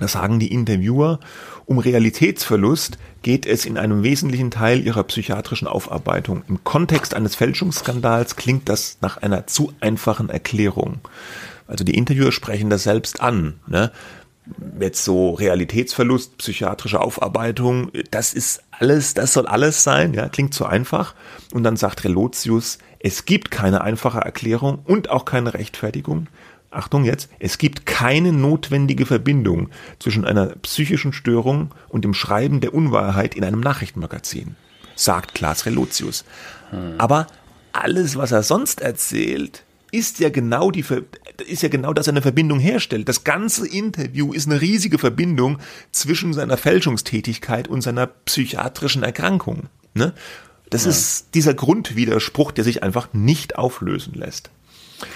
[0.00, 1.20] das sagen die Interviewer,
[1.66, 6.42] um Realitätsverlust geht es in einem wesentlichen Teil ihrer psychiatrischen Aufarbeitung.
[6.48, 11.00] Im Kontext eines Fälschungsskandals klingt das nach einer zu einfachen Erklärung.
[11.66, 13.60] Also die Interviewer sprechen das selbst an.
[13.66, 13.92] Ne?
[14.80, 20.66] Jetzt so Realitätsverlust, psychiatrische Aufarbeitung, das ist alles, das soll alles sein, ja, klingt zu
[20.66, 21.14] einfach.
[21.52, 26.26] Und dann sagt Relotius, es gibt keine einfache Erklärung und auch keine Rechtfertigung.
[26.70, 32.74] Achtung jetzt, es gibt keine notwendige Verbindung zwischen einer psychischen Störung und dem Schreiben der
[32.74, 34.54] Unwahrheit in einem Nachrichtenmagazin,
[34.94, 36.24] sagt Klaas Relotius.
[36.70, 36.94] Hm.
[36.98, 37.26] Aber
[37.72, 40.84] alles, was er sonst erzählt, ist ja genau die
[41.46, 43.08] ist ja genau, dass er eine Verbindung herstellt.
[43.08, 45.58] Das ganze Interview ist eine riesige Verbindung
[45.90, 49.64] zwischen seiner Fälschungstätigkeit und seiner psychiatrischen Erkrankung.
[49.94, 50.12] Ne?
[50.68, 50.90] Das ja.
[50.90, 54.50] ist dieser Grundwiderspruch, der sich einfach nicht auflösen lässt.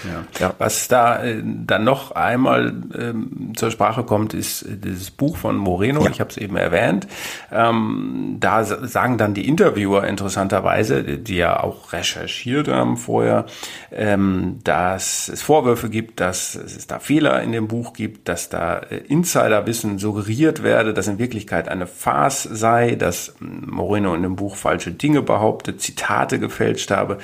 [0.03, 0.25] Ja.
[0.39, 0.53] ja.
[0.57, 5.57] Was da äh, dann noch einmal ähm, zur Sprache kommt, ist äh, dieses Buch von
[5.57, 6.11] Moreno, ja.
[6.11, 7.07] ich habe es eben erwähnt.
[7.51, 13.45] Ähm, da sagen dann die Interviewer interessanterweise, die ja auch recherchiert haben vorher,
[13.91, 18.77] ähm, dass es Vorwürfe gibt, dass es da Fehler in dem Buch gibt, dass da
[18.77, 24.55] äh, Insiderwissen suggeriert werde, dass in Wirklichkeit eine Farce sei, dass Moreno in dem Buch
[24.55, 27.19] falsche Dinge behauptet, Zitate gefälscht habe.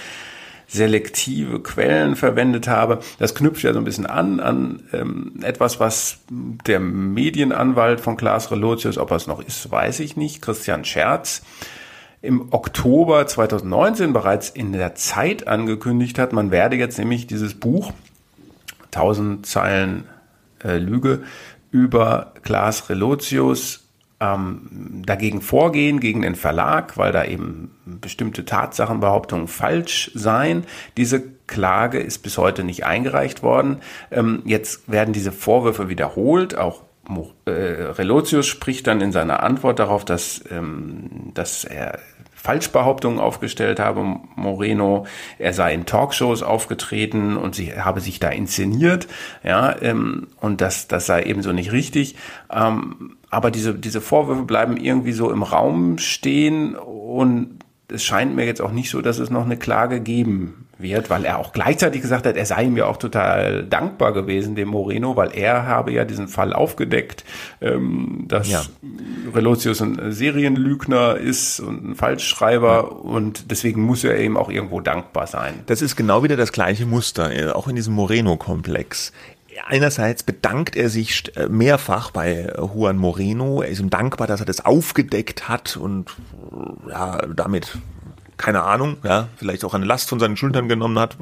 [0.71, 2.99] Selektive Quellen verwendet habe.
[3.19, 8.51] Das knüpft ja so ein bisschen an an ähm, etwas, was der Medienanwalt von Klaas
[8.51, 11.41] Relotius, ob er es noch ist, weiß ich nicht, Christian Scherz,
[12.21, 16.33] im Oktober 2019 bereits in der Zeit angekündigt hat.
[16.33, 17.91] Man werde jetzt nämlich dieses Buch
[18.85, 20.05] 1000 Zeilen
[20.63, 21.23] äh, Lüge
[21.71, 23.87] über Klaas Relotius
[24.21, 30.65] ähm, dagegen vorgehen, gegen den Verlag, weil da eben bestimmte Tatsachenbehauptungen falsch seien.
[30.95, 33.77] Diese Klage ist bis heute nicht eingereicht worden.
[34.11, 36.83] Ähm, jetzt werden diese Vorwürfe wiederholt, auch
[37.45, 41.99] äh, Relotius spricht dann in seiner Antwort darauf, dass, ähm, dass er
[42.41, 44.03] Falschbehauptungen aufgestellt habe,
[44.35, 45.05] Moreno,
[45.37, 49.07] er sei in Talkshows aufgetreten und sie habe sich da inszeniert,
[49.43, 52.15] ja, ähm, und das, das sei ebenso nicht richtig.
[52.51, 58.45] Ähm, aber diese, diese Vorwürfe bleiben irgendwie so im Raum stehen und es scheint mir
[58.45, 62.01] jetzt auch nicht so, dass es noch eine Klage geben wird, weil er auch gleichzeitig
[62.01, 65.91] gesagt hat, er sei ihm ja auch total dankbar gewesen, dem Moreno, weil er habe
[65.91, 67.23] ja diesen Fall aufgedeckt,
[67.61, 68.61] ähm, dass ja.
[69.33, 72.79] Relotius ein Serienlügner ist und ein Falschschreiber ja.
[72.81, 75.53] und deswegen muss er ihm auch irgendwo dankbar sein.
[75.65, 79.11] Das ist genau wieder das gleiche Muster, äh, auch in diesem Moreno-Komplex.
[79.67, 83.61] Einerseits bedankt er sich äh, mehrfach bei Juan Moreno.
[83.61, 86.15] Er ist ihm dankbar, dass er das aufgedeckt hat und
[86.89, 87.77] ja, damit
[88.41, 91.17] keine Ahnung, ja, vielleicht auch eine Last von seinen Schultern genommen hat,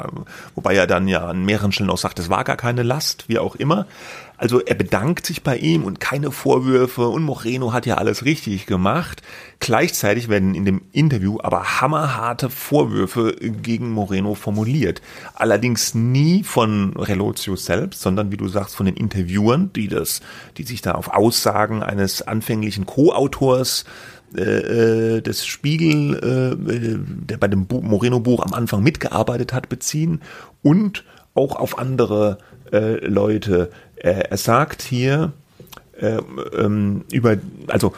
[0.56, 3.38] wobei er dann ja an mehreren Stellen auch sagt, es war gar keine Last, wie
[3.40, 3.86] auch immer.
[4.38, 8.68] Also er bedankt sich bei ihm und keine Vorwürfe und Moreno hat ja alles richtig
[8.68, 9.22] gemacht.
[9.60, 15.02] Gleichzeitig werden in dem Interview aber hammerharte Vorwürfe gegen Moreno formuliert.
[15.36, 20.22] Allerdings nie von Relotius selbst, sondern wie du sagst, von den Interviewern, die das,
[20.56, 23.84] die sich da auf Aussagen eines anfänglichen Co-Autors
[24.36, 30.22] äh, äh, des Spiegel, äh, der bei dem Moreno-Buch am Anfang mitgearbeitet hat, beziehen
[30.62, 32.38] und auch auf andere
[32.72, 33.72] Leute.
[33.96, 35.34] er sagt hier
[36.00, 36.20] äh,
[36.58, 37.38] ähm, über,
[37.68, 37.94] also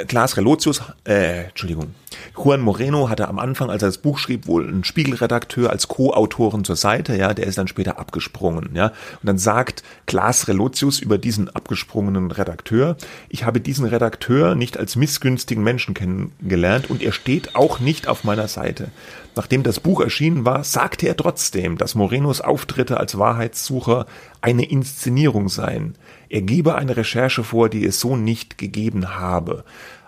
[0.00, 1.94] äh, Klaas Relotius, äh, Entschuldigung,
[2.36, 6.64] Juan Moreno hatte am Anfang, als er das Buch schrieb, wohl einen Spiegelredakteur als Co-Autoren
[6.64, 8.86] zur Seite, ja, der ist dann später abgesprungen, ja.
[8.86, 12.96] Und dann sagt Klaas Relotius über diesen abgesprungenen Redakteur,
[13.28, 18.24] ich habe diesen Redakteur nicht als missgünstigen Menschen kennengelernt und er steht auch nicht auf
[18.24, 18.88] meiner Seite.
[19.36, 24.06] Nachdem das Buch erschienen war, sagte er trotzdem, dass Morenos Auftritte als Wahrheitssucher
[24.40, 25.96] eine Inszenierung seien.
[26.28, 29.64] Er gebe eine Recherche vor, die es so nicht gegeben habe.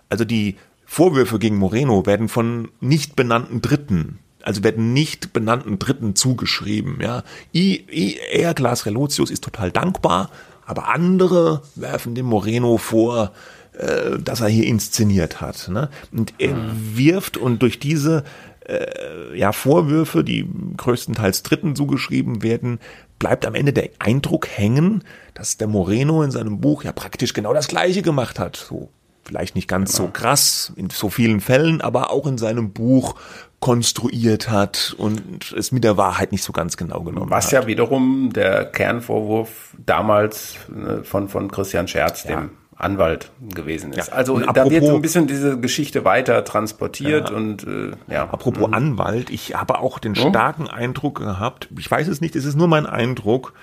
[0.09, 6.14] Also die Vorwürfe gegen Moreno werden von nicht benannten Dritten, also werden nicht benannten Dritten
[6.14, 6.99] zugeschrieben.
[7.01, 10.31] Ja, I, I, er, Glas Relotius, ist total dankbar,
[10.64, 13.33] aber andere werfen dem Moreno vor,
[13.73, 15.69] äh, dass er hier inszeniert hat.
[15.69, 15.90] Ne?
[16.12, 16.97] Und er mhm.
[16.97, 18.23] wirft und durch diese
[18.66, 22.79] äh, ja, Vorwürfe, die größtenteils Dritten zugeschrieben werden,
[23.19, 25.03] bleibt am Ende der Eindruck hängen,
[25.35, 28.57] dass der Moreno in seinem Buch ja praktisch genau das Gleiche gemacht hat.
[28.57, 28.90] So
[29.27, 30.07] vielleicht nicht ganz genau.
[30.07, 33.17] so krass in so vielen Fällen, aber auch in seinem Buch
[33.61, 37.53] konstruiert hat und es mit der Wahrheit nicht so ganz genau genommen Was hat.
[37.53, 42.37] ja wiederum der Kernvorwurf damals äh, von, von Christian Scherz, ja.
[42.37, 44.09] dem Anwalt gewesen ist.
[44.09, 44.15] Ja.
[44.15, 47.37] Also apropos, da wird so ein bisschen diese Geschichte weiter transportiert ja.
[47.37, 48.25] und äh, ja.
[48.25, 48.75] Apropos mhm.
[48.75, 52.69] Anwalt, ich habe auch den starken Eindruck gehabt, ich weiß es nicht, es ist nur
[52.69, 53.55] mein Eindruck,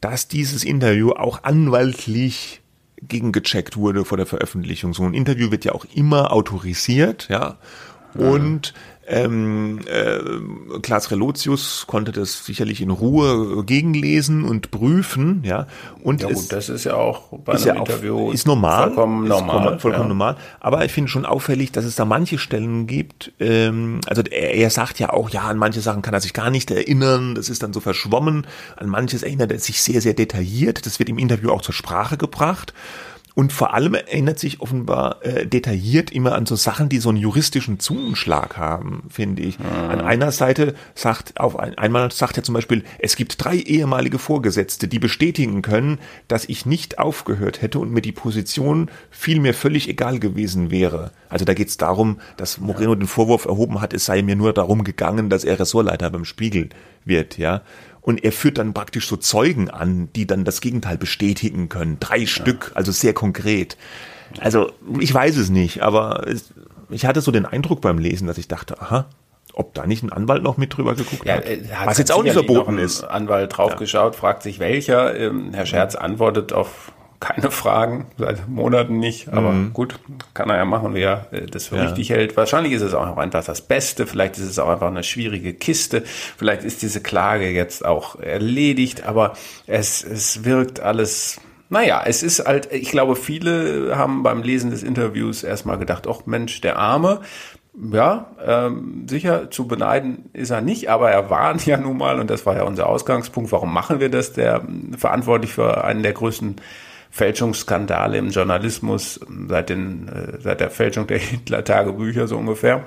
[0.00, 2.61] dass dieses Interview auch anwaltlich
[3.08, 4.94] gegengecheckt wurde vor der Veröffentlichung.
[4.94, 7.58] So ein Interview wird ja auch immer autorisiert, ja.
[8.14, 8.74] Und
[9.12, 15.66] ähm, äh, Klaas Relotius konnte das sicherlich in Ruhe gegenlesen und prüfen, ja.
[16.02, 19.74] Und ja, es, das ist ja auch bei einem ja Interview ist normal, vollkommen normal,
[19.74, 20.08] ist vollkommen ja.
[20.08, 20.36] normal.
[20.60, 23.32] Aber ich finde schon auffällig, dass es da manche Stellen gibt.
[23.38, 26.48] Ähm, also er, er sagt ja auch, ja, an manche Sachen kann er sich gar
[26.48, 27.34] nicht erinnern.
[27.34, 28.46] Das ist dann so verschwommen.
[28.76, 30.86] An manches erinnert er sich sehr, sehr detailliert.
[30.86, 32.72] Das wird im Interview auch zur Sprache gebracht.
[33.34, 37.18] Und vor allem erinnert sich offenbar äh, detailliert immer an so Sachen, die so einen
[37.18, 39.58] juristischen Zungenschlag haben, finde ich.
[39.58, 39.64] Mhm.
[39.66, 44.18] An einer Seite sagt, auf ein, einmal sagt er zum Beispiel, es gibt drei ehemalige
[44.18, 49.88] Vorgesetzte, die bestätigen können, dass ich nicht aufgehört hätte und mir die Position vielmehr völlig
[49.88, 51.10] egal gewesen wäre.
[51.30, 54.52] Also da geht es darum, dass Moreno den Vorwurf erhoben hat, es sei mir nur
[54.52, 56.68] darum gegangen, dass er Ressortleiter beim Spiegel
[57.04, 57.62] wird, ja.
[58.02, 61.98] Und er führt dann praktisch so Zeugen an, die dann das Gegenteil bestätigen können.
[62.00, 62.26] Drei ja.
[62.26, 63.76] Stück, also sehr konkret.
[64.40, 66.52] Also ich weiß es nicht, aber es,
[66.90, 69.06] ich hatte so den Eindruck beim Lesen, dass ich dachte, aha,
[69.54, 71.44] ob da nicht ein Anwalt noch mit drüber geguckt ja, hat.
[71.46, 71.86] hat.
[71.86, 73.04] Was jetzt auch nicht verboten ist.
[73.04, 74.18] Anwalt draufgeschaut, ja.
[74.18, 75.14] fragt sich welcher.
[75.16, 79.72] Ähm, Herr Scherz antwortet auf keine Fragen, seit Monaten nicht, aber mhm.
[79.72, 80.00] gut,
[80.34, 81.84] kann er ja machen, wie er äh, das für ja.
[81.84, 82.36] richtig hält.
[82.36, 86.02] Wahrscheinlich ist es auch einfach das Beste, vielleicht ist es auch einfach eine schwierige Kiste,
[86.04, 89.34] vielleicht ist diese Klage jetzt auch erledigt, aber
[89.66, 94.82] es, es wirkt alles naja, es ist halt, ich glaube, viele haben beim Lesen des
[94.82, 97.22] Interviews erstmal gedacht, ach Mensch, der Arme,
[97.92, 102.28] ja, ähm, sicher zu beneiden ist er nicht, aber er war ja nun mal, und
[102.28, 104.62] das war ja unser Ausgangspunkt, warum machen wir das, der
[104.98, 106.56] verantwortlich für einen der größten
[107.12, 112.84] Fälschungsskandale im Journalismus seit, den, äh, seit der Fälschung der Hitler-Tagebücher so ungefähr.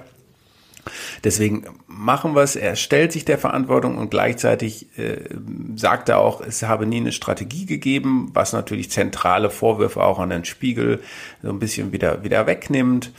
[1.23, 2.55] Deswegen machen wir es.
[2.55, 5.29] Er stellt sich der Verantwortung und gleichzeitig äh,
[5.75, 10.31] sagt er auch, es habe nie eine Strategie gegeben, was natürlich zentrale Vorwürfe auch an
[10.31, 11.01] den Spiegel
[11.43, 13.11] so ein bisschen wieder, wieder wegnimmt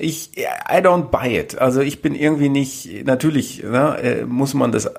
[0.00, 1.58] ich, I don't buy it.
[1.58, 4.90] Also ich bin irgendwie nicht, natürlich ne, äh, muss man das,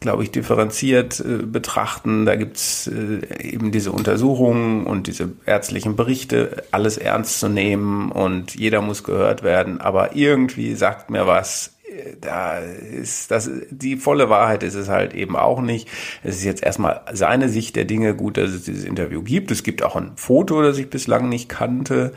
[0.00, 2.24] glaube ich, differenziert äh, betrachten.
[2.24, 8.54] Da gibt's äh, eben diese Untersuchungen und diese ärztlichen Berichte, alles ernst zu nehmen und
[8.54, 9.80] jeder muss gehört werden.
[9.80, 15.12] Aber irgendwie sagt mir was, äh, da ist das die volle Wahrheit ist es halt
[15.14, 15.88] eben auch nicht.
[16.22, 19.50] Es ist jetzt erstmal seine Sicht der Dinge gut, dass es dieses Interview gibt.
[19.50, 22.12] Es gibt auch ein Foto, das ich bislang nicht kannte.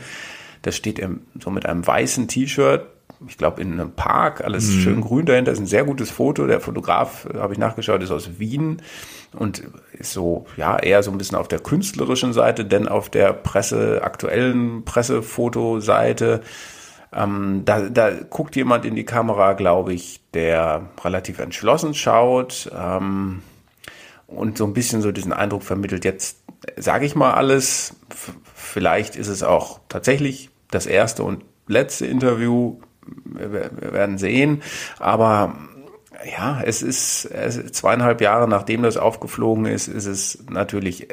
[0.64, 2.86] Das steht er so mit einem weißen T-Shirt,
[3.28, 4.80] ich glaube in einem Park, alles mhm.
[4.80, 6.46] schön grün dahinter, ist ein sehr gutes Foto.
[6.46, 8.82] Der Fotograf, äh, habe ich nachgeschaut, ist aus Wien
[9.32, 13.32] und ist so, ja, eher so ein bisschen auf der künstlerischen Seite, denn auf der
[13.32, 16.40] Presse, aktuellen Pressefotoseite,
[17.12, 23.42] ähm, da, da guckt jemand in die Kamera, glaube ich, der relativ entschlossen schaut ähm,
[24.26, 26.38] und so ein bisschen so diesen Eindruck vermittelt, jetzt
[26.76, 27.94] sage ich mal alles,
[28.54, 32.78] vielleicht ist es auch tatsächlich das erste und letzte Interview.
[33.24, 34.62] Wir, wir werden sehen.
[34.98, 35.54] Aber
[36.30, 41.08] ja, es ist es, zweieinhalb Jahre nachdem das aufgeflogen ist, ist es natürlich,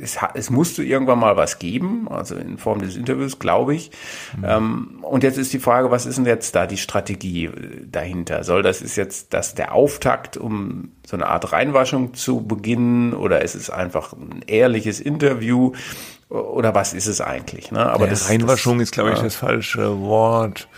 [0.00, 3.90] es, es musste irgendwann mal was geben, also in Form des Interviews, glaube ich.
[4.36, 4.44] Mhm.
[4.46, 7.50] Ähm, und jetzt ist die Frage, was ist denn jetzt da die Strategie
[7.90, 8.44] dahinter?
[8.44, 13.42] Soll das ist jetzt das der Auftakt, um so eine Art Reinwaschung zu beginnen, oder
[13.42, 15.72] ist es einfach ein ehrliches Interview?
[16.28, 17.70] Oder was ist es eigentlich?
[17.70, 17.86] Ne?
[17.86, 20.68] Aber ja, das, Reinwaschung das, ist, glaube ich, das falsche Wort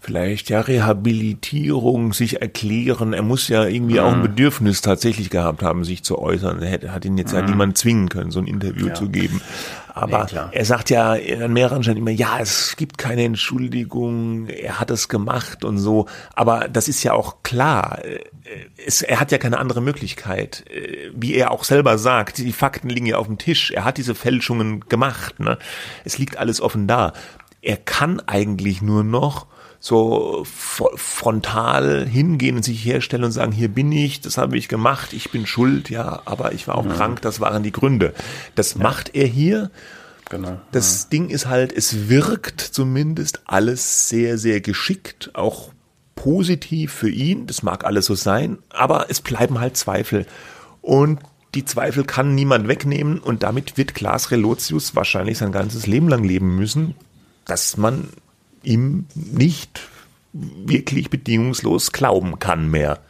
[0.00, 3.12] vielleicht ja Rehabilitierung, sich erklären.
[3.12, 4.00] Er muss ja irgendwie mhm.
[4.00, 4.22] auch ein mhm.
[4.22, 6.62] Bedürfnis tatsächlich gehabt haben, sich zu äußern.
[6.62, 7.38] Er hat ihn jetzt mhm.
[7.38, 8.94] ja niemand zwingen können, so ein Interview ja.
[8.94, 9.40] zu geben.
[9.92, 14.80] Aber nee, er sagt ja an mehreren Stellen immer, ja, es gibt keine Entschuldigung, er
[14.80, 16.06] hat es gemacht und so.
[16.34, 17.98] Aber das ist ja auch klar.
[18.84, 20.64] Es, er hat ja keine andere Möglichkeit.
[21.14, 23.72] Wie er auch selber sagt, die Fakten liegen ja auf dem Tisch.
[23.72, 25.40] Er hat diese Fälschungen gemacht.
[25.40, 25.58] Ne?
[26.04, 27.12] Es liegt alles offen da.
[27.60, 29.46] Er kann eigentlich nur noch
[29.82, 35.14] so frontal hingehen und sich herstellen und sagen, hier bin ich, das habe ich gemacht,
[35.14, 36.92] ich bin schuld, ja, aber ich war auch ja.
[36.92, 38.12] krank, das waren die Gründe.
[38.54, 38.82] Das ja.
[38.82, 39.70] macht er hier.
[40.28, 40.60] Genau.
[40.70, 41.08] Das ja.
[41.08, 45.70] Ding ist halt, es wirkt zumindest alles sehr, sehr geschickt, auch
[46.14, 50.26] positiv für ihn, das mag alles so sein, aber es bleiben halt Zweifel.
[50.82, 51.20] Und
[51.54, 56.22] die Zweifel kann niemand wegnehmen und damit wird Klaas Relotius wahrscheinlich sein ganzes Leben lang
[56.22, 56.94] leben müssen,
[57.46, 58.10] dass man
[58.62, 59.80] ihm nicht
[60.32, 63.00] wirklich bedingungslos glauben kann mehr.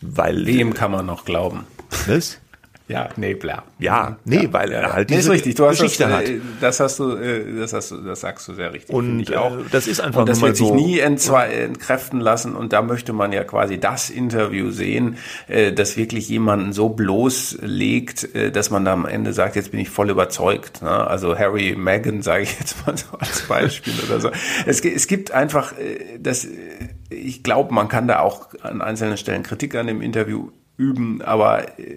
[0.00, 1.64] Weil, Wem kann man noch glauben?
[2.06, 2.38] Was?
[2.88, 3.64] Ja, nee, bla.
[3.78, 5.54] Ja, nee, ja, weil er halt diese nee, ist richtig.
[5.56, 6.28] Du hast Geschichte das, hat.
[6.28, 8.94] Äh, das hast du, äh, das hast du, das sagst du sehr richtig.
[8.94, 9.58] Und ich auch.
[9.58, 12.56] Äh, das ist einfach und das wird sich so nie entkräften lassen.
[12.56, 18.70] Und da möchte man ja quasi das Interview sehen, das wirklich jemanden so bloßlegt, dass
[18.70, 20.80] man da am Ende sagt, jetzt bin ich voll überzeugt.
[20.80, 20.88] Ne?
[20.90, 24.30] Also Harry, Meghan, sage ich jetzt mal so als Beispiel oder so.
[24.66, 25.74] Es, es gibt einfach,
[26.18, 26.46] das,
[27.10, 31.20] ich glaube, man kann da auch an einzelnen Stellen Kritik an dem Interview üben.
[31.20, 31.96] Aber äh,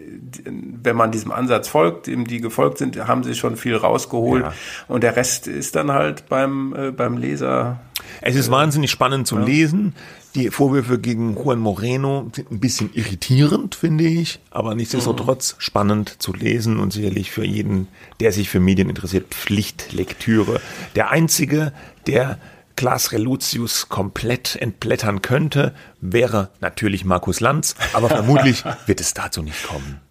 [0.84, 4.44] wenn man diesem Ansatz folgt, dem die gefolgt sind, haben sie schon viel rausgeholt.
[4.44, 4.54] Ja.
[4.90, 7.80] Und der Rest ist dann halt beim, äh, beim Leser.
[8.20, 9.46] Es ist wahnsinnig spannend zu ja.
[9.46, 9.94] lesen.
[10.34, 15.62] Die Vorwürfe gegen Juan Moreno sind ein bisschen irritierend, finde ich, aber nichtsdestotrotz mhm.
[15.62, 17.88] spannend zu lesen und sicherlich für jeden,
[18.22, 20.62] der sich für Medien interessiert, Pflichtlektüre.
[20.96, 21.74] Der einzige,
[22.08, 22.40] der
[22.76, 29.68] Klaas Reluzius komplett entblättern könnte, wäre natürlich Markus Lanz, aber vermutlich wird es dazu nicht
[29.68, 30.02] kommen.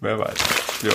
[0.00, 0.34] Wer weiß.
[0.82, 0.92] Ja.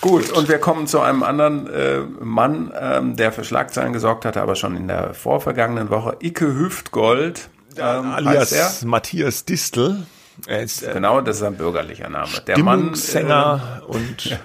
[0.00, 4.42] Gut, und wir kommen zu einem anderen äh, Mann, ähm, der für Schlagzeilen gesorgt hatte,
[4.42, 6.16] aber schon in der vorvergangenen Woche.
[6.20, 7.48] Icke Hüftgold.
[7.78, 10.06] Ähm, alias Matthias Distel.
[10.46, 12.28] Ist, äh, genau, das ist ein bürgerlicher Name.
[12.46, 12.92] Der Mann.
[13.14, 14.38] Äh, und ja.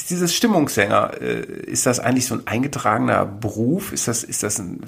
[0.00, 3.92] Ist dieses Stimmungssänger, äh, ist das eigentlich so ein eingetragener Beruf?
[3.92, 4.78] Ist das, ist das eine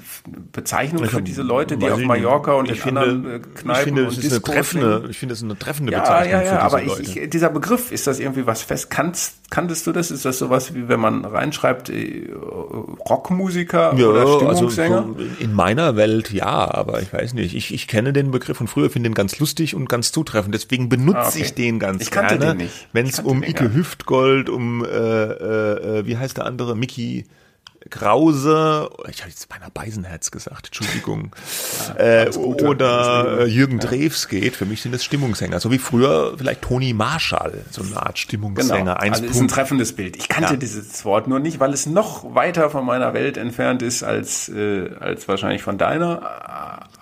[0.51, 4.03] Bezeichnung für diese Leute, die auf Mallorca und in finde, anderen äh, Kneipen ich finde,
[4.05, 6.55] und ist eine treffende, Ich finde, es ist eine treffende ja, Bezeichnung ja, ja, für
[6.55, 7.01] diese aber Leute.
[7.19, 8.89] Ich, dieser Begriff, ist das irgendwie was fest?
[8.89, 10.09] Kann's, Kanntest du das?
[10.09, 12.27] Ist das sowas, wie wenn man reinschreibt, äh,
[13.07, 15.05] Rockmusiker ja, oder Stimmungssänger?
[15.05, 17.53] Also in meiner Welt ja, aber ich weiß nicht.
[17.53, 20.55] Ich, ich kenne den Begriff von früher, finde den ganz lustig und ganz zutreffend.
[20.55, 21.41] Deswegen benutze ah, okay.
[21.43, 22.57] ich den ganz ich kannte gerne.
[22.57, 22.87] Den nicht.
[22.93, 27.25] Wenn es um Icke Hüftgold, um, äh, äh, äh, wie heißt der andere, Mickey
[27.89, 31.31] Krause, ich habe jetzt beinahe Beisenherz gesagt, Entschuldigung,
[31.97, 33.87] ja, äh, oder äh, Jürgen ja.
[33.87, 37.97] Drews geht, für mich sind das Stimmungssänger, so wie früher vielleicht Toni Marshall, so eine
[37.97, 38.95] Art Stimmungssänger.
[38.95, 39.13] Genau.
[39.13, 40.15] Also ist ein treffendes Bild.
[40.15, 40.59] Ich kannte ja.
[40.59, 44.89] dieses Wort nur nicht, weil es noch weiter von meiner Welt entfernt ist als, äh,
[44.99, 46.21] als wahrscheinlich von deiner.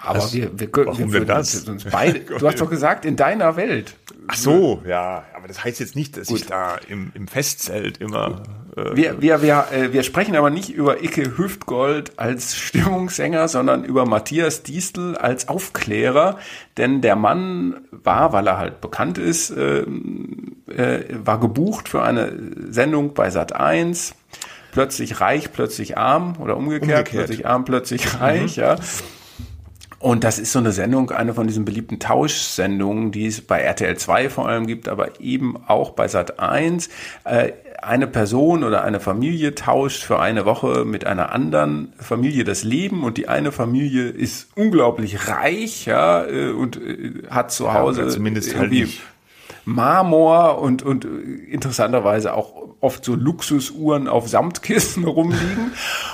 [0.03, 0.33] Aber Was?
[0.33, 1.67] wir, wir, wir, Warum wir das?
[1.67, 3.95] uns beide, du hast doch gesagt, in deiner Welt.
[4.27, 6.41] Ach so, ja, aber das heißt jetzt nicht, dass Gut.
[6.41, 8.43] ich da im, im Festzelt immer
[8.75, 13.83] äh, wir, wir, wir, äh, wir sprechen aber nicht über Icke Hüftgold als Stimmungssänger, sondern
[13.83, 16.37] über Matthias Diestel als Aufklärer.
[16.77, 22.33] Denn der Mann war, weil er halt bekannt ist, äh, äh, war gebucht für eine
[22.69, 24.15] Sendung bei Sat 1
[24.71, 27.09] plötzlich reich, plötzlich arm oder umgekehrt, umgekehrt.
[27.27, 28.63] plötzlich arm, plötzlich reich, mhm.
[28.63, 28.75] ja.
[30.01, 33.95] Und das ist so eine Sendung, eine von diesen beliebten Tauschsendungen, die es bei RTL
[33.95, 36.89] 2 vor allem gibt, aber eben auch bei Sat 1.
[37.23, 37.51] Äh,
[37.81, 43.03] eine Person oder eine Familie tauscht für eine Woche mit einer anderen Familie das Leben
[43.03, 48.07] und die eine Familie ist unglaublich reich, ja, äh, und äh, hat zu Hause ja,
[48.09, 49.01] zumindest halt nicht.
[49.65, 55.71] Marmor und, und interessanterweise auch oft so Luxusuhren auf Samtkissen rumliegen.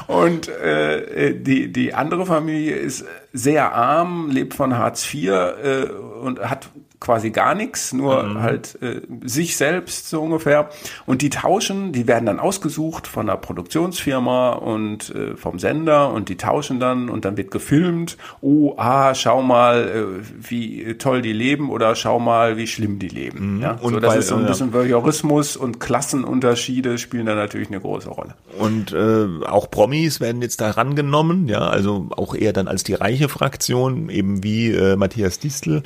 [0.08, 5.84] Und äh, die, die andere Familie ist sehr arm, lebt von Hartz IV äh,
[6.22, 6.70] und hat
[7.00, 8.42] quasi gar nichts, nur mhm.
[8.42, 10.70] halt äh, sich selbst so ungefähr.
[11.06, 16.30] Und die tauschen, die werden dann ausgesucht von einer Produktionsfirma und äh, vom Sender und
[16.30, 18.18] die tauschen dann und dann wird gefilmt.
[18.42, 23.10] Oh, ah, schau mal, äh, wie toll die leben oder schau mal, wie schlimm die
[23.10, 23.58] leben.
[23.58, 23.62] Mhm.
[23.62, 23.72] Ja?
[23.80, 27.68] Und so, das weil, ist so ein äh, bisschen Voyeurismus und Klassenunterschiede spielen da natürlich
[27.68, 28.34] eine große Rolle.
[28.58, 32.96] Und äh, auch Promis werden jetzt da rangenommen, ja, also auch eher dann als die
[32.96, 35.84] reiche Fraktion, eben wie äh, Matthias Distel.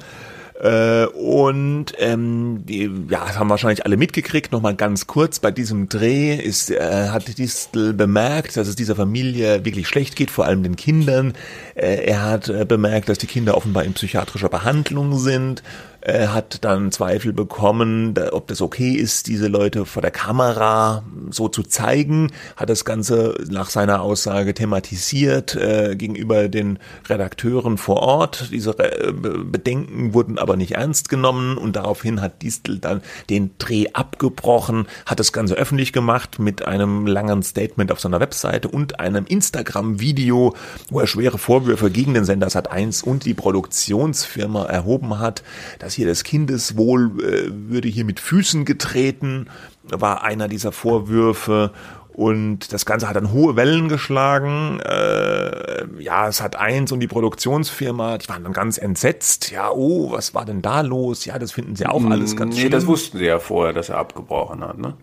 [0.62, 4.52] Äh, und ähm, die, ja, das haben wahrscheinlich alle mitgekriegt.
[4.52, 9.66] Nochmal ganz kurz, bei diesem Dreh ist, äh, hat Distel bemerkt, dass es dieser Familie
[9.66, 11.34] wirklich schlecht geht, vor allem den Kindern.
[11.74, 15.64] Äh, er hat äh, bemerkt, dass die Kinder offenbar in psychiatrischer Behandlung sind
[16.02, 21.48] er hat dann Zweifel bekommen, ob das okay ist, diese Leute vor der Kamera so
[21.48, 28.50] zu zeigen, hat das Ganze nach seiner Aussage thematisiert äh, gegenüber den Redakteuren vor Ort.
[28.52, 33.86] Diese äh, Bedenken wurden aber nicht ernst genommen und daraufhin hat Distel dann den Dreh
[33.94, 39.26] abgebrochen, hat das Ganze öffentlich gemacht mit einem langen Statement auf seiner Webseite und einem
[39.28, 40.56] Instagram-Video,
[40.90, 45.44] wo er schwere Vorwürfe gegen den Sender Sat1 und die Produktionsfirma erhoben hat.
[45.78, 49.48] Das dass hier das Kindeswohl äh, würde hier mit Füßen getreten,
[49.84, 51.72] war einer dieser Vorwürfe.
[52.14, 54.80] Und das Ganze hat dann hohe Wellen geschlagen.
[54.80, 59.52] Äh, ja, es hat eins und die Produktionsfirma, die waren dann ganz entsetzt.
[59.52, 61.26] Ja, oh, was war denn da los?
[61.26, 62.72] Ja, das finden sie auch alles ganz nee, schlimm.
[62.72, 64.96] Nee, das wussten sie ja vorher, dass er abgebrochen hat, ne?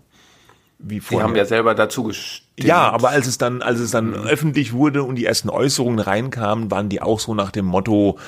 [0.78, 1.26] Wie vorher.
[1.26, 2.47] Die haben ja selber dazu gestimmt.
[2.66, 4.26] Ja, aber als es dann, als es dann mhm.
[4.26, 8.18] öffentlich wurde und die ersten Äußerungen reinkamen, waren die auch so nach dem Motto,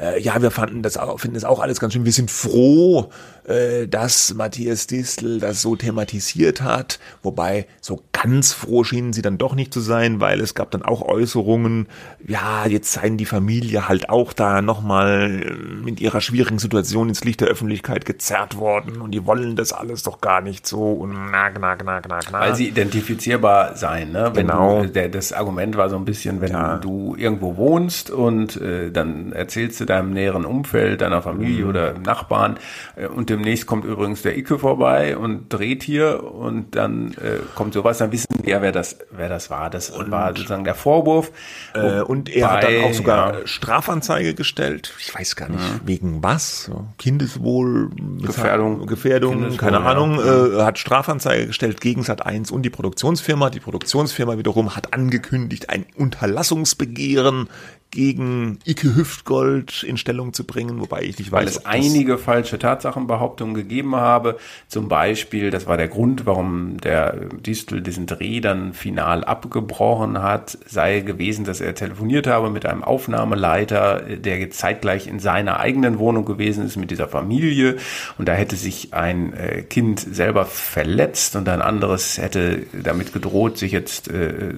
[0.00, 2.04] äh, ja, wir fanden das auch, finden das auch alles ganz schön.
[2.04, 3.10] Wir sind froh,
[3.44, 6.98] äh, dass Matthias Distel das so thematisiert hat.
[7.22, 10.82] Wobei so ganz froh schienen sie dann doch nicht zu sein, weil es gab dann
[10.82, 11.86] auch Äußerungen,
[12.26, 17.24] ja, jetzt seien die Familie halt auch da nochmal äh, mit ihrer schwierigen Situation ins
[17.24, 21.30] Licht der Öffentlichkeit gezerrt worden und die wollen das alles doch gar nicht so und
[21.30, 22.40] na, na, na, na, na.
[22.40, 24.30] Weil sie identifizierbar sein, ne?
[24.34, 24.82] Wenn genau.
[24.82, 26.78] Du, der, das Argument war so ein bisschen, wenn ja.
[26.78, 31.70] du irgendwo wohnst und äh, dann erzählst du deinem näheren Umfeld, deiner Familie mhm.
[31.70, 32.58] oder Nachbarn
[32.96, 37.74] äh, und demnächst kommt übrigens der Icke vorbei und dreht hier und dann äh, kommt
[37.74, 39.70] sowas, dann wissen wir, wer das, wer das war.
[39.70, 41.32] Das und, war sozusagen der Vorwurf.
[41.74, 43.46] Äh, und er bei, hat dann auch sogar ja.
[43.46, 44.92] Strafanzeige gestellt.
[44.98, 45.80] Ich weiß gar nicht, ja.
[45.84, 46.70] wegen was.
[46.98, 50.60] Kindeswohl, Gefährdung, Gefährdung, Kindeswohl, keine Ahnung, ja.
[50.60, 53.50] äh, hat Strafanzeige gestellt gegen Sat1 und die Produktionsfirma.
[53.50, 57.48] Die Produktionsfirma wiederum hat angekündigt, ein Unterlassungsbegehren
[57.90, 61.40] gegen Ike Hüftgold in Stellung zu bringen, wobei ich nicht weiß.
[61.40, 64.38] Weil es einige falsche Tatsachenbehauptungen gegeben habe.
[64.68, 70.56] Zum Beispiel, das war der Grund, warum der Distel diesen Dreh dann final abgebrochen hat,
[70.66, 76.24] sei gewesen, dass er telefoniert habe mit einem Aufnahmeleiter, der zeitgleich in seiner eigenen Wohnung
[76.24, 77.76] gewesen ist mit dieser Familie.
[78.18, 83.58] Und da hätte sich ein äh, Kind selber verletzt und ein anderes hätte damit gedroht,
[83.58, 84.54] sich jetzt äh,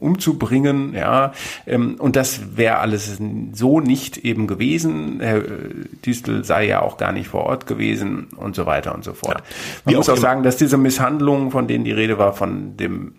[0.00, 0.94] umzubringen.
[0.94, 1.32] Ja,
[1.66, 3.18] ähm, und das wäre ja alles
[3.52, 5.20] so nicht eben gewesen.
[5.20, 5.70] Herr äh,
[6.04, 9.38] Düstel sei ja auch gar nicht vor Ort gewesen und so weiter und so fort.
[9.38, 9.44] Ja.
[9.84, 13.14] Man muss auch sagen, dass diese Misshandlungen, von denen die Rede war, von dem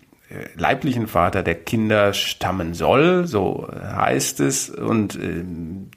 [0.56, 4.70] leiblichen Vater der Kinder stammen soll, so heißt es.
[4.70, 5.44] Und äh,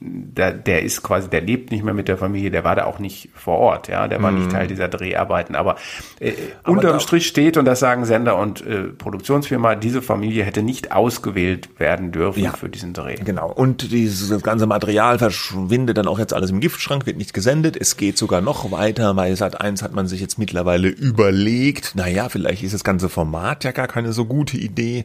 [0.00, 2.98] der, der ist quasi, der lebt nicht mehr mit der Familie, der war da auch
[2.98, 4.38] nicht vor Ort, ja, der war mhm.
[4.38, 5.54] nicht Teil dieser Dreharbeiten.
[5.54, 5.76] Aber,
[6.20, 6.32] äh,
[6.62, 10.92] Aber unterm Strich steht, und das sagen Sender und äh, Produktionsfirma, diese Familie hätte nicht
[10.92, 13.16] ausgewählt werden dürfen ja, für diesen Dreh.
[13.16, 13.50] Genau.
[13.52, 17.76] Und dieses ganze Material verschwindet dann auch jetzt alles im Giftschrank, wird nicht gesendet.
[17.76, 19.14] Es geht sogar noch weiter.
[19.14, 23.64] Bei Sat 1 hat man sich jetzt mittlerweile überlegt, naja, vielleicht ist das ganze Format
[23.64, 25.04] ja gar keine so gute Idee.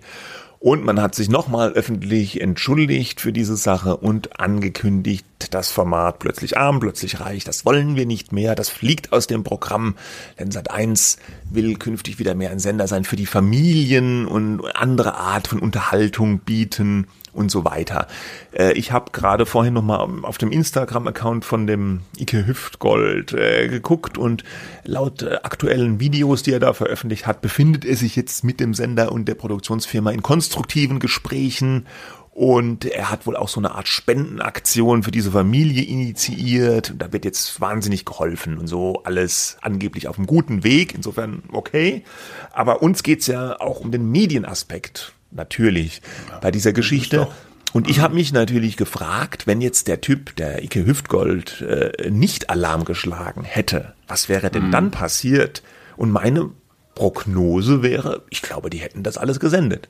[0.60, 6.58] Und man hat sich nochmal öffentlich entschuldigt für diese Sache und angekündigt, das Format plötzlich
[6.58, 9.96] arm, plötzlich reich, das wollen wir nicht mehr, das fliegt aus dem Programm,
[10.40, 11.18] denn Sat1
[11.52, 16.40] will künftig wieder mehr ein Sender sein für die Familien und andere Art von Unterhaltung
[16.40, 18.08] bieten und so weiter.
[18.52, 24.18] Äh, ich habe gerade vorhin nochmal auf dem Instagram-Account von dem Ike Hüftgold äh, geguckt
[24.18, 24.44] und
[24.84, 28.74] laut äh, aktuellen Videos, die er da veröffentlicht hat, befindet er sich jetzt mit dem
[28.74, 31.86] Sender und der Produktionsfirma in konstruktiven Gesprächen
[32.34, 36.90] und er hat wohl auch so eine Art Spendenaktion für diese Familie initiiert.
[36.90, 40.96] Und da wird jetzt wahnsinnig geholfen und so alles angeblich auf einem guten Weg.
[40.96, 42.04] Insofern okay.
[42.52, 47.28] Aber uns geht's ja auch um den Medienaspekt natürlich ja, bei dieser Geschichte.
[47.74, 52.50] Und ich habe mich natürlich gefragt, wenn jetzt der Typ, der Ike Hüftgold, äh, nicht
[52.50, 54.72] Alarm geschlagen hätte, was wäre denn mhm.
[54.72, 55.64] dann passiert?
[55.98, 56.52] Und meine
[56.94, 59.90] Prognose wäre, ich glaube, die hätten das alles gesendet.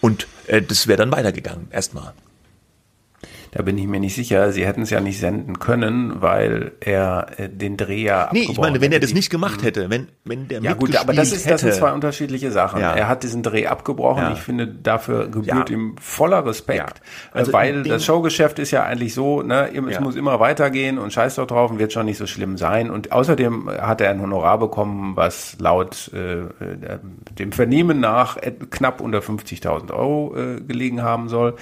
[0.00, 2.14] Und äh, das wäre dann weitergegangen, erstmal.
[3.52, 4.52] Da bin ich mir nicht sicher.
[4.52, 8.58] Sie hätten es ja nicht senden können, weil er äh, den Dreh ja Nee, ich
[8.58, 11.50] meine, wenn er das nicht gemacht hätte, wenn, wenn der Ja gut, aber das, ist,
[11.50, 12.80] das sind zwei unterschiedliche Sachen.
[12.80, 12.94] Ja.
[12.94, 14.22] Er hat diesen Dreh abgebrochen.
[14.22, 14.32] Ja.
[14.32, 15.76] Ich finde, dafür gebührt ja.
[15.76, 17.00] ihm voller Respekt,
[17.32, 21.36] also weil das Showgeschäft ist ja eigentlich so, ne, es muss immer weitergehen und scheiß
[21.36, 22.90] doch drauf und wird schon nicht so schlimm sein.
[22.90, 26.48] Und außerdem hat er ein Honorar bekommen, was laut äh,
[27.38, 28.38] dem Vernehmen nach
[28.70, 31.56] knapp unter 50.000 Euro äh, gelegen haben soll.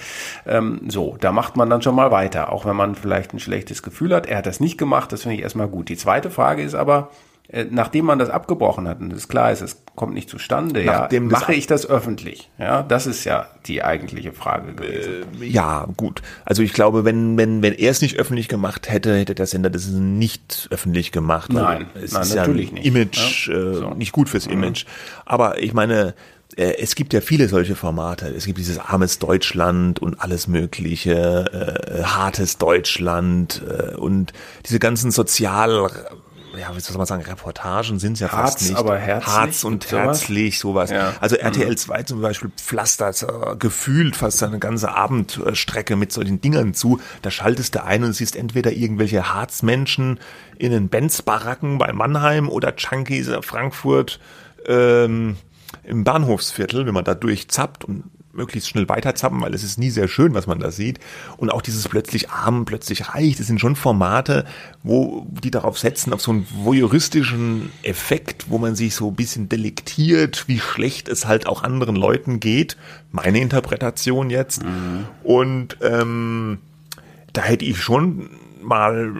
[0.45, 3.39] Ähm, so, da macht man dann dann schon mal weiter, auch wenn man vielleicht ein
[3.39, 4.27] schlechtes Gefühl hat.
[4.27, 5.89] Er hat das nicht gemacht, das finde ich erstmal gut.
[5.89, 7.09] Die zweite Frage ist aber,
[7.47, 11.31] äh, nachdem man das abgebrochen hat und es klar ist, es kommt nicht zustande, nachdem
[11.31, 12.51] ja, mache ich das öffentlich?
[12.59, 15.41] Ja, das ist ja die eigentliche Frage gewesen.
[15.41, 16.21] Äh, ja, gut.
[16.45, 19.69] Also ich glaube, wenn, wenn, wenn er es nicht öffentlich gemacht hätte, hätte der Sender
[19.69, 21.51] das nicht öffentlich gemacht.
[21.51, 22.85] Nein, es nein ist natürlich ja nicht.
[22.85, 23.55] Image, ja?
[23.55, 23.89] Äh, so.
[23.91, 24.53] nicht gut fürs mhm.
[24.53, 24.85] Image.
[24.85, 24.89] Mhm.
[25.25, 26.13] Aber ich meine,
[26.55, 28.27] es gibt ja viele solche Formate.
[28.27, 31.45] Es gibt dieses armes Deutschland und alles mögliche,
[31.93, 34.33] äh, hartes Deutschland äh, und
[34.65, 35.89] diese ganzen sozial
[36.57, 38.77] ja, wie soll man sagen, Reportagen sind ja Harz, fast nicht.
[38.77, 39.33] aber herzlich.
[39.33, 40.21] Harz und sowas?
[40.21, 40.89] herzlich, sowas.
[40.89, 41.13] Ja.
[41.19, 46.73] Also RTL 2 zum Beispiel pflastert äh, gefühlt fast seine ganze Abendstrecke mit solchen Dingern
[46.73, 46.99] zu.
[47.21, 50.19] Da schaltest du ein und siehst entweder irgendwelche Harzmenschen
[50.57, 54.19] in den Benz-Baracken bei Mannheim oder Junkies Frankfurt
[54.65, 55.37] ähm,
[55.83, 60.07] im Bahnhofsviertel, wenn man da durchzappt und möglichst schnell weiterzappen, weil es ist nie sehr
[60.07, 60.99] schön, was man da sieht.
[61.37, 64.45] Und auch dieses plötzlich arm, plötzlich reich, das sind schon Formate,
[64.83, 69.49] wo die darauf setzen, auf so einen voyeuristischen Effekt, wo man sich so ein bisschen
[69.49, 72.77] delektiert, wie schlecht es halt auch anderen Leuten geht.
[73.11, 74.63] Meine Interpretation jetzt.
[74.63, 75.05] Mhm.
[75.23, 76.59] Und ähm,
[77.33, 78.29] da hätte ich schon
[78.61, 79.11] mal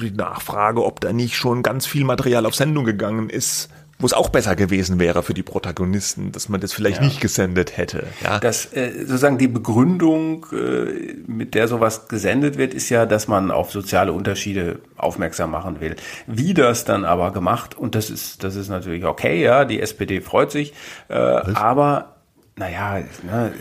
[0.00, 4.12] die Nachfrage, ob da nicht schon ganz viel Material auf Sendung gegangen ist, wo es
[4.12, 7.04] auch besser gewesen wäre für die Protagonisten, dass man das vielleicht ja.
[7.04, 8.06] nicht gesendet hätte.
[8.24, 8.40] Ja.
[8.40, 13.50] Das äh, sozusagen die Begründung, äh, mit der sowas gesendet wird, ist ja, dass man
[13.50, 15.96] auf soziale Unterschiede aufmerksam machen will.
[16.26, 20.20] Wie das dann aber gemacht und das ist das ist natürlich okay, ja, die SPD
[20.20, 20.72] freut sich,
[21.08, 22.19] äh, aber
[22.60, 23.52] naja, ne,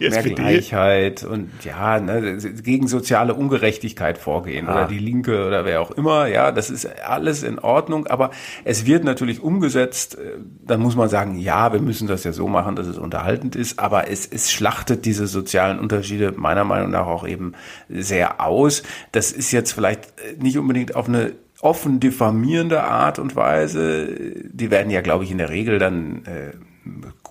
[0.00, 4.72] mehr Gleichheit und ja, ne, gegen soziale Ungerechtigkeit vorgehen ah.
[4.72, 8.32] oder die Linke oder wer auch immer, ja, das ist alles in Ordnung, aber
[8.64, 12.48] es wird natürlich umgesetzt, äh, dann muss man sagen, ja, wir müssen das ja so
[12.48, 17.06] machen, dass es unterhaltend ist, aber es, es schlachtet diese sozialen Unterschiede meiner Meinung nach
[17.06, 17.52] auch eben
[17.88, 18.82] sehr aus.
[19.12, 24.08] Das ist jetzt vielleicht äh, nicht unbedingt auf eine offen diffamierende Art und Weise.
[24.50, 26.52] Die werden ja, glaube ich, in der Regel dann äh,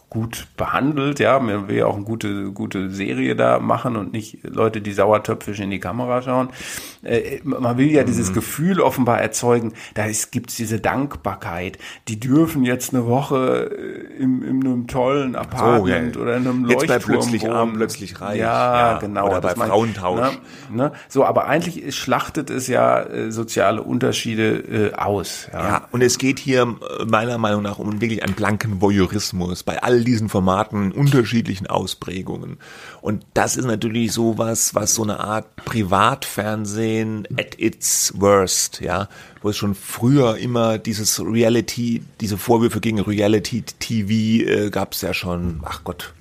[0.10, 4.40] gut behandelt, ja, man will ja auch eine gute, gute Serie da machen und nicht
[4.44, 6.50] Leute, die sauertöpfisch in die Kamera schauen.
[7.04, 8.08] Äh, man will ja mhm.
[8.08, 11.78] dieses Gefühl offenbar erzeugen, da gibt es diese Dankbarkeit.
[12.08, 16.26] Die dürfen jetzt eine Woche äh, im, in einem tollen Apartment so, ja.
[16.26, 17.54] oder in einem Leuchtturm Jetzt plötzlich wohnen.
[17.54, 18.40] arm, plötzlich reich.
[18.40, 19.28] Ja, ja genau.
[19.28, 20.40] Oder bei Frauentausch.
[20.72, 20.92] Ne, ne?
[21.08, 25.48] So, aber eigentlich schlachtet es ja äh, soziale Unterschiede äh, aus.
[25.54, 25.68] Ja.
[25.68, 29.84] ja, und es geht hier äh, meiner Meinung nach um wirklich einen blanken Voyeurismus bei
[29.84, 32.58] all diesen Formaten unterschiedlichen Ausprägungen.
[33.02, 39.10] Und das ist natürlich sowas, was so eine Art Privatfernsehen at its worst, ja,
[39.42, 45.02] wo es schon früher immer dieses Reality, diese Vorwürfe gegen Reality TV äh, gab es
[45.02, 46.14] ja schon, ach Gott,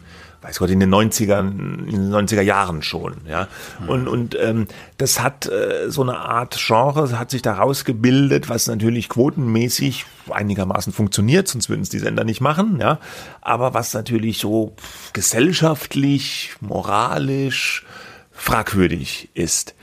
[0.42, 3.48] weiß Gott, in den 90ern, in den 90er Jahren schon, ja.
[3.86, 8.66] Und, und ähm, das hat äh, so eine Art Genre, hat sich daraus gebildet, was
[8.68, 13.00] natürlich quotenmäßig einigermaßen funktioniert, sonst würden es die Sender nicht machen, ja.
[13.40, 14.74] Aber was natürlich so
[15.12, 17.84] gesellschaftlich, moralisch
[18.30, 19.74] fragwürdig ist.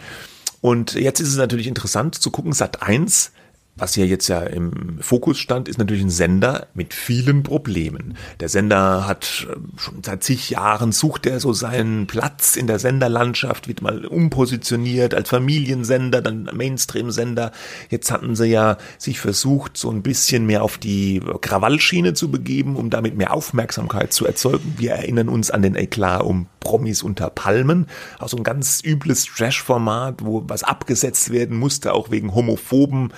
[0.62, 3.32] Und jetzt ist es natürlich interessant zu gucken, Sat 1
[3.78, 8.16] was hier jetzt ja im Fokus stand, ist natürlich ein Sender mit vielen Problemen.
[8.40, 12.80] Der Sender hat ähm, schon seit zig Jahren sucht er so seinen Platz in der
[12.80, 17.52] Senderlandschaft, wird mal umpositioniert als Familiensender, dann Mainstream-Sender.
[17.90, 22.78] Jetzt hatten sie ja sich versucht, so ein bisschen mehr auf die Krawallschiene zu begeben,
[22.78, 24.76] um damit mehr Aufmerksamkeit zu erzeugen.
[24.78, 27.88] Wir erinnern uns an den Eklat um Promis unter Palmen,
[28.20, 33.14] auch so ein ganz übles Trash-Format, wo was abgesetzt werden musste, auch wegen homophoben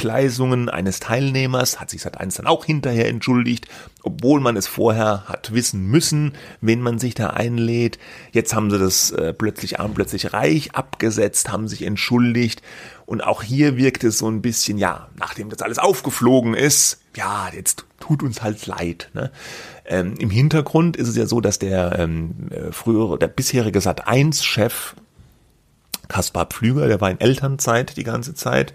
[0.00, 3.68] Entgleisungen eines Teilnehmers, hat sich seit eins dann auch hinterher entschuldigt,
[4.02, 6.32] obwohl man es vorher hat wissen müssen,
[6.62, 7.98] wen man sich da einlädt.
[8.32, 12.62] Jetzt haben sie das äh, plötzlich arm, plötzlich reich abgesetzt, haben sich entschuldigt
[13.04, 17.50] und auch hier wirkt es so ein bisschen, ja, nachdem das alles aufgeflogen ist, ja,
[17.54, 19.10] jetzt tut uns halt leid.
[19.12, 19.30] Ne?
[19.84, 24.94] Ähm, Im Hintergrund ist es ja so, dass der ähm, äh, frühere, der bisherige Sat1-Chef
[26.08, 28.74] Kaspar Pflüger, der war in Elternzeit die ganze Zeit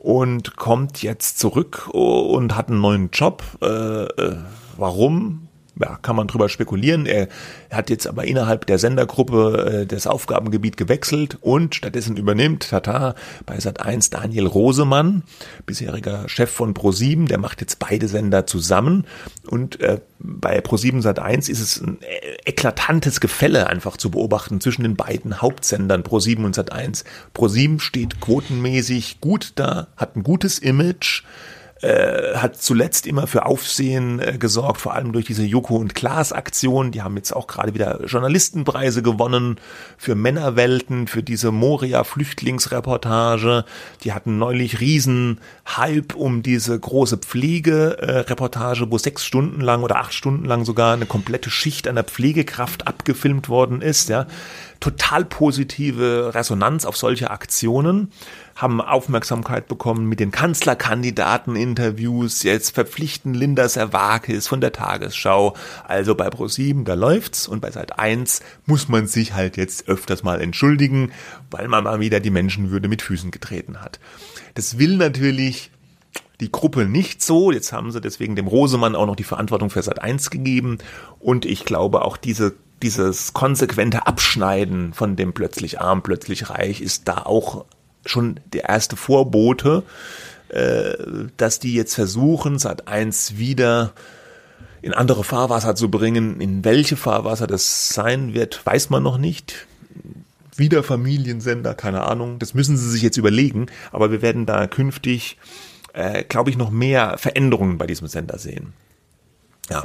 [0.00, 3.42] und kommt jetzt zurück und hat einen neuen Job.
[3.62, 4.36] Äh, äh,
[4.76, 5.47] warum?
[5.80, 7.06] Ja, kann man drüber spekulieren.
[7.06, 7.28] Er
[7.70, 13.14] hat jetzt aber innerhalb der Sendergruppe äh, das Aufgabengebiet gewechselt und stattdessen übernimmt Tata
[13.46, 15.22] bei Sat1 Daniel Rosemann,
[15.66, 19.06] bisheriger Chef von Pro7, der macht jetzt beide Sender zusammen
[19.46, 24.82] und äh, bei Pro7 Sat1 ist es ein äh, eklatantes Gefälle einfach zu beobachten zwischen
[24.82, 27.04] den beiden Hauptsendern Pro7 und Sat1.
[27.34, 31.22] Pro7 steht quotenmäßig gut da, hat ein gutes Image,
[31.80, 36.32] äh, hat zuletzt immer für Aufsehen äh, gesorgt, vor allem durch diese Joko und Klaas
[36.32, 36.90] Aktion.
[36.90, 39.60] Die haben jetzt auch gerade wieder Journalistenpreise gewonnen
[39.96, 43.64] für Männerwelten, für diese Moria Flüchtlingsreportage.
[44.02, 45.40] Die hatten neulich riesen
[45.76, 51.06] Hype um diese große Pflegereportage, wo sechs Stunden lang oder acht Stunden lang sogar eine
[51.06, 54.26] komplette Schicht einer Pflegekraft abgefilmt worden ist, ja
[54.80, 58.12] total positive Resonanz auf solche Aktionen,
[58.58, 65.54] haben Aufmerksamkeit bekommen mit den Kanzlerkandidaten-Interviews, jetzt verpflichten Linda Servakis von der Tagesschau.
[65.86, 70.24] Also bei Pro7, da läuft's und bei Seit 1 muss man sich halt jetzt öfters
[70.24, 71.12] mal entschuldigen,
[71.52, 74.00] weil man mal wieder die Menschenwürde mit Füßen getreten hat.
[74.54, 75.70] Das will natürlich
[76.40, 77.52] die Gruppe nicht so.
[77.52, 80.78] Jetzt haben sie deswegen dem Rosemann auch noch die Verantwortung für Sat 1 gegeben.
[81.20, 87.08] Und ich glaube, auch diese dieses konsequente Abschneiden von dem plötzlich arm, plötzlich reich ist
[87.08, 87.64] da auch
[88.10, 89.82] schon der erste Vorbote,
[90.48, 90.94] äh,
[91.36, 93.92] dass die jetzt versuchen, seit eins wieder
[94.80, 96.40] in andere Fahrwasser zu bringen.
[96.40, 99.66] In welche Fahrwasser das sein wird, weiß man noch nicht.
[100.56, 102.38] Wieder Familiensender, keine Ahnung.
[102.38, 103.66] Das müssen sie sich jetzt überlegen.
[103.92, 105.36] Aber wir werden da künftig,
[105.92, 108.72] äh, glaube ich, noch mehr Veränderungen bei diesem Sender sehen.
[109.70, 109.84] Ja.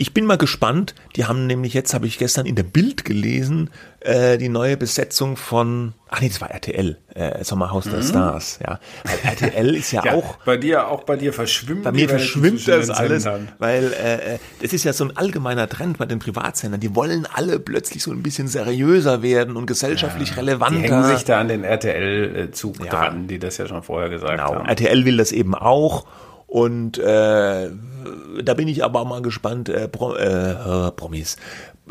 [0.00, 0.94] Ich bin mal gespannt.
[1.16, 3.68] Die haben nämlich jetzt, habe ich gestern in der Bild gelesen,
[3.98, 7.90] äh, die neue Besetzung von, ach nee, das war RTL, äh, Sommerhaus mhm.
[7.90, 8.60] der Stars.
[8.64, 10.36] Ja, weil RTL ist ja, ja, auch.
[10.44, 11.82] Bei dir, auch bei dir verschwimmt.
[11.82, 13.48] Bei mir verschwimmt das alles, Sendern.
[13.58, 16.80] weil äh, äh, das ist ja so ein allgemeiner Trend bei den Privatsendern.
[16.80, 20.80] Die wollen alle plötzlich so ein bisschen seriöser werden und gesellschaftlich ja, relevanter.
[20.80, 22.90] Die hängen sich da an den RTL-Zug ja.
[22.90, 24.54] dran, die das ja schon vorher gesagt genau.
[24.54, 24.66] haben.
[24.68, 26.06] RTL will das eben auch.
[26.48, 27.70] Und äh,
[28.42, 31.36] da bin ich aber auch mal gespannt, äh, Pro, äh, Promis.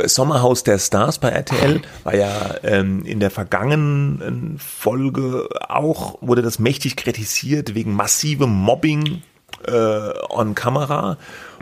[0.03, 6.60] Sommerhaus der Stars bei RTL war ja ähm, in der vergangenen Folge auch, wurde das
[6.60, 9.22] mächtig kritisiert wegen massivem Mobbing
[9.68, 11.18] äh, on Kamera.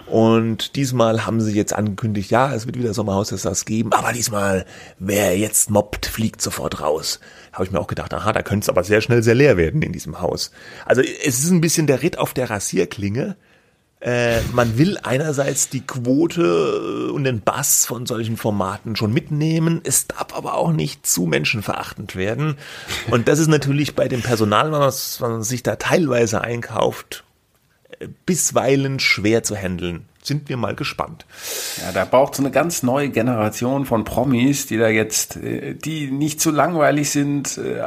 [0.08, 4.14] Und diesmal haben sie jetzt angekündigt, ja, es wird wieder Sommerhaus der Stars geben, aber
[4.14, 4.66] diesmal,
[4.99, 7.20] wer jetzt mobbt, fliegt sofort raus.
[7.51, 9.82] Habe ich mir auch gedacht, aha, da könnte es aber sehr schnell sehr leer werden
[9.82, 10.51] in diesem Haus.
[10.86, 13.36] Also es ist ein bisschen der Ritt auf der Rasierklinge.
[13.99, 20.06] Äh, man will einerseits die Quote und den Bass von solchen Formaten schon mitnehmen, es
[20.06, 22.58] darf aber auch nicht zu menschenverachtend werden.
[23.10, 27.24] Und das ist natürlich bei dem Personal, was man sich da teilweise einkauft,
[28.26, 30.06] bisweilen schwer zu handeln.
[30.22, 31.26] sind wir mal gespannt.
[31.78, 36.10] Ja, da braucht es eine ganz neue Generation von Promis, die da jetzt, äh, die
[36.10, 37.80] nicht zu langweilig sind, äh,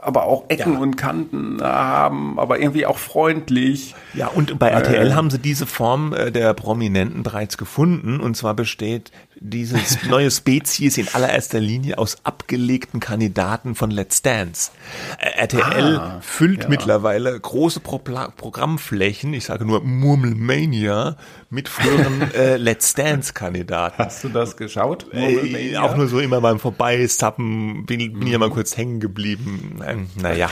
[0.00, 0.78] aber auch Ecken ja.
[0.78, 3.94] und Kanten haben, aber irgendwie auch freundlich.
[4.14, 8.20] Ja, und bei RTL äh, haben sie diese Form der Prominenten bereits gefunden.
[8.20, 9.78] Und zwar besteht diese
[10.08, 14.70] neue Spezies in allererster Linie aus abgelegten Kandidaten von Let's Dance.
[15.18, 16.68] RTL ah, füllt ja.
[16.68, 21.16] mittlerweile große Pro Programmflächen, ich sage nur Murmelmania,
[21.50, 24.04] mit früheren äh, Let's Dance-Kandidaten.
[24.04, 25.06] Hast du das geschaut?
[25.12, 29.80] Äh, auch nur so immer beim Vorbeisappen bin, bin ich ja mal kurz hängen geblieben.
[29.86, 30.50] Ähm, naja,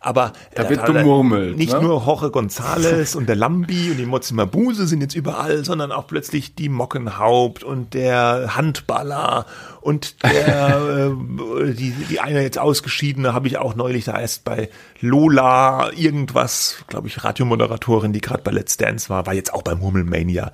[0.00, 1.56] aber da wird gemurmelt.
[1.56, 1.82] Nicht ne?
[1.82, 6.54] nur Jorge González und der Lambi und die Mozimabuse sind jetzt überall, sondern auch plötzlich
[6.54, 9.46] die Mockenhaupt und der Handballer
[9.80, 11.12] und der,
[11.60, 16.76] äh, die, die eine jetzt ausgeschiedene habe ich auch neulich da erst bei Lola irgendwas,
[16.86, 20.52] glaube ich, Radiomoderatorin, die gerade bei Let's Dance war, war jetzt auch beim Hummelmania.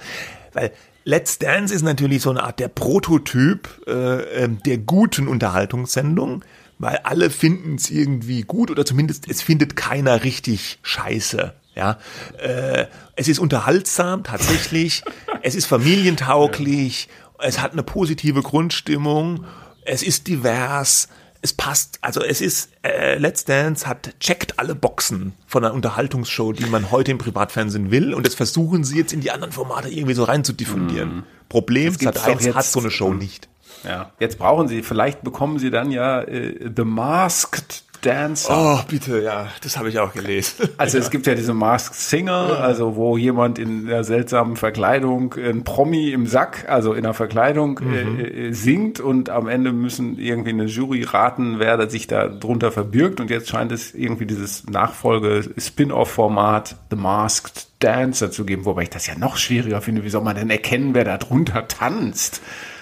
[0.53, 0.73] Weil
[1.05, 6.45] Let's Dance ist natürlich so eine Art der Prototyp äh, ähm, der guten Unterhaltungssendung,
[6.79, 11.55] weil alle finden es irgendwie gut oder zumindest es findet keiner richtig scheiße.
[11.77, 11.99] Ja,
[12.39, 12.87] äh,
[13.17, 15.05] es ist unterhaltsam tatsächlich,
[15.43, 17.09] es ist familientauglich
[17.43, 19.45] es hat eine positive Grundstimmung,
[19.85, 21.09] es ist divers,
[21.43, 26.53] es passt, also es ist, äh, Let's Dance hat, checkt alle Boxen von einer Unterhaltungsshow,
[26.53, 29.89] die man heute im Privatfernsehen will und das versuchen sie jetzt in die anderen Formate
[29.89, 31.17] irgendwie so rein zu diffundieren.
[31.17, 31.23] Mhm.
[31.49, 33.49] Problem, Sat 1 hat so eine Show nicht.
[33.85, 38.57] Ja, jetzt brauchen sie, vielleicht bekommen sie dann ja äh, The Masked Dancer.
[38.57, 40.69] Oh, bitte, ja, das habe ich auch gelesen.
[40.79, 41.05] Also ja.
[41.05, 46.11] es gibt ja diese Masked Singer, also wo jemand in der seltsamen Verkleidung, ein Promi
[46.11, 48.19] im Sack, also in der Verkleidung mhm.
[48.19, 53.21] äh, singt und am Ende müssen irgendwie eine Jury raten, wer sich da drunter verbirgt
[53.21, 59.07] und jetzt scheint es irgendwie dieses Nachfolge-Spin-off-Format The Masked Dancer zu geben, wobei ich das
[59.07, 60.05] ja noch schwieriger finde.
[60.05, 62.41] Wie soll man denn erkennen, wer da drunter tanzt?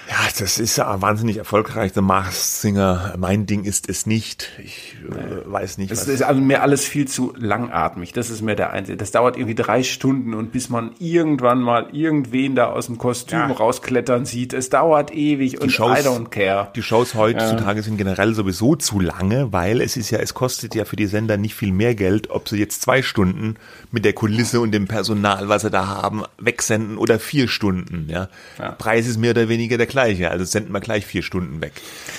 [0.09, 1.91] Ja, das ist ja wahnsinnig erfolgreich.
[1.93, 3.13] The Masked Singer.
[3.19, 4.49] Mein Ding ist es nicht.
[4.57, 5.91] Ich äh, weiß nicht.
[5.91, 8.11] Es ist also mir alles viel zu langatmig.
[8.13, 8.97] Das ist mir der einzige.
[8.97, 13.37] Das dauert irgendwie drei Stunden und bis man irgendwann mal irgendwen da aus dem Kostüm
[13.37, 13.51] ja.
[13.51, 14.53] rausklettern sieht.
[14.53, 16.69] Es dauert ewig die und Shows, I don't care.
[16.75, 17.83] Die Shows heutzutage ja.
[17.83, 21.37] sind generell sowieso zu lange, weil es ist ja, es kostet ja für die Sender
[21.37, 23.57] nicht viel mehr Geld, ob sie jetzt zwei Stunden
[23.91, 28.07] mit der Kulisse und dem Personal, was sie da haben, wegsenden oder vier Stunden.
[28.09, 28.27] Ja.
[28.57, 28.71] ja.
[28.71, 31.73] Preis ist mehr oder weniger der gleiche gleiche, also senden wir gleich vier Stunden weg.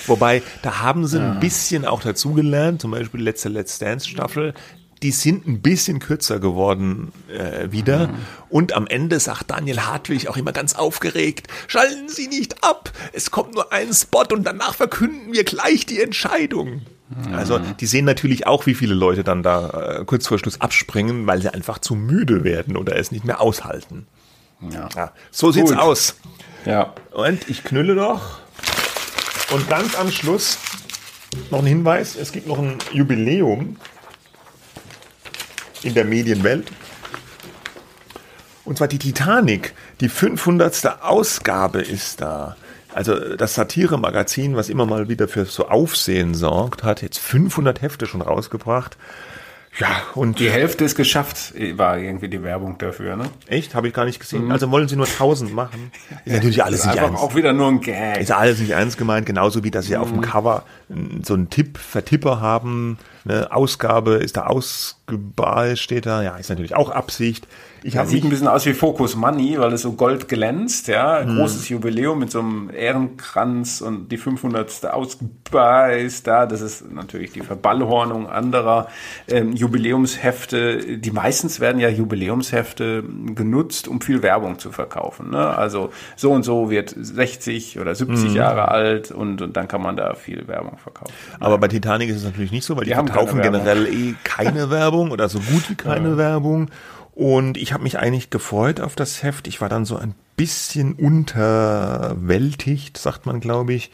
[0.07, 1.33] Wobei, da haben sie ja.
[1.33, 4.55] ein bisschen auch dazugelernt, zum Beispiel letzte Let's Dance Staffel,
[5.03, 8.09] die sind ein bisschen kürzer geworden äh, wieder.
[8.09, 8.15] Mhm.
[8.51, 13.31] Und am Ende sagt Daniel Hartwig auch immer ganz aufgeregt, schalten Sie nicht ab, es
[13.31, 16.83] kommt nur ein Spot und danach verkünden wir gleich die Entscheidung.
[17.33, 21.27] Also die sehen natürlich auch, wie viele Leute dann da äh, kurz vor Schluss abspringen,
[21.27, 24.07] weil sie einfach zu müde werden oder es nicht mehr aushalten.
[24.61, 24.89] Ja.
[24.95, 25.55] ja so Gut.
[25.55, 26.15] sieht's aus.
[26.65, 26.95] Ja.
[27.13, 28.39] Und ich knülle noch.
[29.53, 30.59] Und ganz am Schluss
[31.51, 33.77] noch ein Hinweis: Es gibt noch ein Jubiläum
[35.83, 36.71] in der Medienwelt.
[38.65, 39.75] Und zwar die Titanic.
[40.01, 41.03] Die 500.
[41.03, 42.57] Ausgabe ist da.
[42.93, 48.07] Also das Satire-Magazin, was immer mal wieder für so Aufsehen sorgt, hat jetzt 500 Hefte
[48.07, 48.97] schon rausgebracht.
[49.79, 53.31] Ja, und die Hälfte ist geschafft, war irgendwie die Werbung dafür, ne?
[53.47, 53.75] Echt?
[53.75, 54.47] Habe ich gar nicht gesehen.
[54.47, 54.51] Mhm.
[54.51, 55.93] Also wollen sie nur 1000 machen?
[56.25, 57.23] Ist natürlich alles ist nicht ernst.
[57.23, 58.21] auch wieder nur ein Gag.
[58.21, 60.01] Ist alles nicht ernst gemeint, genauso wie dass sie mhm.
[60.01, 60.23] auf dem mhm.
[60.23, 60.65] Cover
[61.23, 62.99] so einen Tipp, Vertipper haben.
[63.25, 66.23] Eine Ausgabe ist da ausgebar, steht da.
[66.23, 67.47] Ja, ist natürlich auch Absicht.
[67.83, 71.23] Ich ja, sieht ein bisschen aus wie Focus Money, weil es so gold glänzt, ja.
[71.23, 71.37] Hm.
[71.37, 74.87] Großes Jubiläum mit so einem Ehrenkranz und die 500.
[74.87, 76.47] Ausgabe ist da.
[76.47, 78.89] Das ist natürlich die Verballhornung anderer
[79.29, 80.99] ähm, Jubiläumshefte.
[80.99, 83.03] Die meistens werden ja Jubiläumshefte
[83.35, 85.31] genutzt, um viel Werbung zu verkaufen.
[85.31, 85.57] Ne?
[85.57, 88.37] Also so und so wird 60 oder 70 hm.
[88.37, 91.13] Jahre alt und, und dann kann man da viel Werbung verkaufen.
[91.39, 94.71] Aber bei Titanic ist es natürlich nicht so, weil die, die verkaufen generell eh keine
[94.71, 96.17] Werbung oder so gut wie keine ja.
[96.17, 96.71] Werbung.
[97.21, 99.47] Und ich habe mich eigentlich gefreut auf das Heft.
[99.47, 103.91] Ich war dann so ein bisschen unterwältigt, sagt man, glaube ich,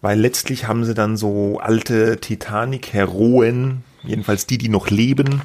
[0.00, 5.42] weil letztlich haben sie dann so alte Titanic-Heroen, jedenfalls die, die noch leben,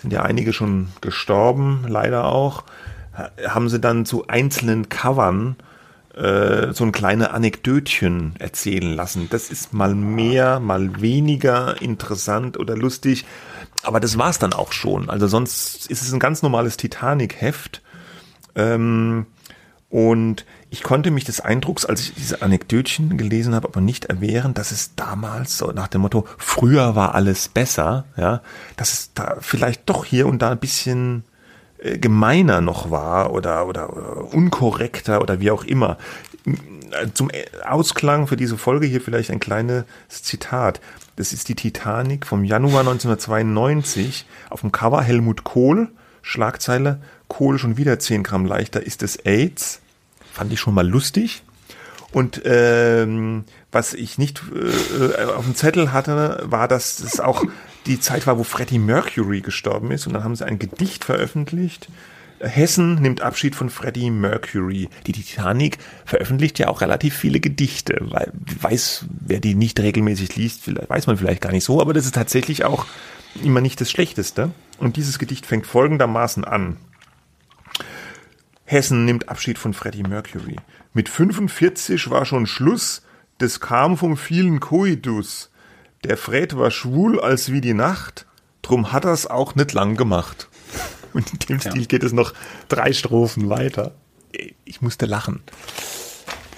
[0.00, 2.64] sind ja einige schon gestorben, leider auch,
[3.46, 5.54] haben sie dann zu einzelnen Covern
[6.16, 9.28] äh, so ein kleine Anekdötchen erzählen lassen.
[9.30, 13.24] Das ist mal mehr, mal weniger interessant oder lustig.
[13.82, 15.10] Aber das war's dann auch schon.
[15.10, 17.82] Also sonst ist es ein ganz normales Titanic-Heft.
[18.54, 19.26] Ähm,
[19.92, 24.54] und ich konnte mich des Eindrucks, als ich diese Anekdötchen gelesen habe, aber nicht erwehren,
[24.54, 28.40] dass es damals so nach dem Motto, früher war alles besser, ja,
[28.78, 31.24] dass es da vielleicht doch hier und da ein bisschen
[31.76, 35.98] äh, gemeiner noch war oder, oder, oder unkorrekter oder wie auch immer.
[37.12, 37.30] Zum
[37.68, 40.80] Ausklang für diese Folge hier vielleicht ein kleines Zitat.
[41.22, 44.26] Das ist die Titanic vom Januar 1992.
[44.50, 45.88] Auf dem Cover Helmut Kohl,
[46.20, 49.78] Schlagzeile, Kohl schon wieder 10 Gramm leichter, ist es AIDS?
[50.32, 51.44] Fand ich schon mal lustig.
[52.10, 57.44] Und ähm, was ich nicht äh, auf dem Zettel hatte, war, dass es auch
[57.86, 60.08] die Zeit war, wo Freddie Mercury gestorben ist.
[60.08, 61.86] Und dann haben sie ein Gedicht veröffentlicht.
[62.42, 64.88] Hessen nimmt Abschied von Freddie Mercury.
[65.06, 67.98] Die Titanic veröffentlicht ja auch relativ viele Gedichte.
[68.00, 72.04] Weil, weiß, wer die nicht regelmäßig liest, weiß man vielleicht gar nicht so, aber das
[72.04, 72.86] ist tatsächlich auch
[73.42, 74.50] immer nicht das Schlechteste.
[74.78, 76.76] Und dieses Gedicht fängt folgendermaßen an.
[78.64, 80.56] Hessen nimmt Abschied von Freddie Mercury.
[80.94, 83.02] Mit 45 war schon Schluss,
[83.38, 85.50] das kam vom vielen Koitus.
[86.04, 88.26] Der Fred war schwul als wie die Nacht,
[88.62, 90.48] drum hat er's auch nicht lang gemacht.
[91.14, 91.86] Und in dem Stil ja.
[91.86, 92.32] geht es noch
[92.68, 93.92] drei Strophen weiter.
[94.64, 95.42] Ich musste lachen.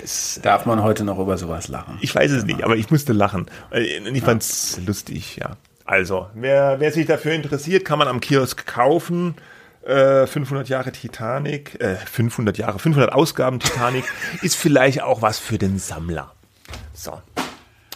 [0.01, 1.99] Das, Darf man heute noch über sowas lachen?
[2.01, 3.47] Ich weiß es nicht, aber ich musste lachen.
[3.73, 4.25] Ich ja.
[4.25, 5.57] fand's lustig, ja.
[5.87, 9.35] Also, wer, wer sich dafür interessiert, kann man am Kiosk kaufen.
[9.87, 14.05] 500 äh, Jahre Titanic, äh, 500 Jahre, 500 Ausgaben Titanic
[14.43, 16.33] ist vielleicht auch was für den Sammler.
[16.95, 17.21] So.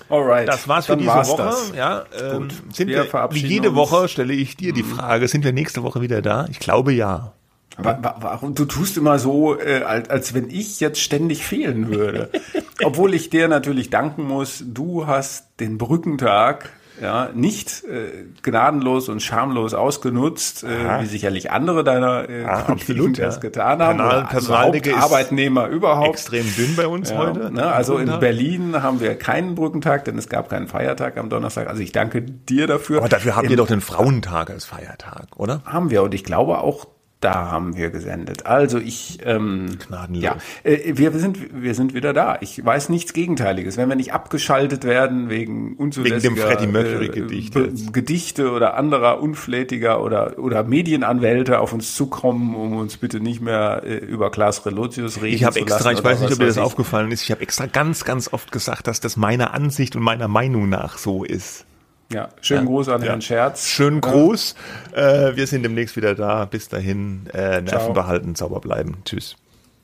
[0.09, 0.49] Alright.
[0.49, 1.43] Das war's für Dann diese war's Woche.
[1.43, 1.73] Das.
[1.77, 3.77] Ja, ähm, sind wir, wir wie jede uns.
[3.77, 4.97] Woche stelle ich dir die mhm.
[4.97, 6.47] Frage, sind wir nächste Woche wieder da?
[6.51, 7.33] Ich glaube ja.
[7.77, 8.55] Warum?
[8.55, 12.31] Du tust immer so, äh, als, als wenn ich jetzt ständig fehlen würde.
[12.83, 16.71] Obwohl ich dir natürlich danken muss, du hast den Brückentag
[17.01, 23.19] ja, nicht äh, gnadenlos und schamlos ausgenutzt, äh, wie sicherlich andere deiner äh, ah, absolut,
[23.19, 23.41] das ja.
[23.41, 23.99] getan haben.
[23.99, 26.09] Personal, Personaldecke Arbeitnehmer überhaupt.
[26.09, 27.51] Extrem dünn bei uns ja, heute.
[27.53, 31.69] Ne, also in Berlin haben wir keinen Brückentag, denn es gab keinen Feiertag am Donnerstag.
[31.69, 32.99] Also ich danke dir dafür.
[32.99, 35.63] Aber dafür habt ihr doch den Frauentag als Feiertag, oder?
[35.65, 36.87] Haben wir und ich glaube auch
[37.21, 38.47] da haben wir gesendet.
[38.47, 40.23] Also ich, ähm, Gnadenlos.
[40.23, 42.39] ja, äh, wir sind, wir sind wieder da.
[42.41, 43.77] Ich weiß nichts Gegenteiliges.
[43.77, 48.75] Wenn wir nicht abgeschaltet werden wegen unzulässiger wegen dem Freddie Mercury Gedicht äh, Gedichte oder
[48.75, 54.31] anderer unflätiger oder oder Medienanwälte auf uns zukommen, um uns bitte nicht mehr äh, über
[54.31, 55.99] Klaas Relotius reden ich hab zu extra, lassen.
[55.99, 57.23] Ich weiß nicht, ob dir das aufgefallen ist.
[57.23, 60.99] Ich habe extra ganz, ganz oft gesagt, dass das meiner Ansicht und meiner Meinung nach
[60.99, 61.65] so ist.
[62.11, 62.67] Ja, schönen.
[62.67, 63.09] Gruß an ja.
[63.09, 63.67] Herrn Scherz.
[63.69, 64.55] Schönen Gruß.
[64.93, 66.47] Äh, wir sind demnächst wieder da.
[66.47, 67.93] Bis dahin, äh, Nerven Ciao.
[67.93, 69.03] behalten, sauber bleiben.
[69.05, 69.37] Tschüss.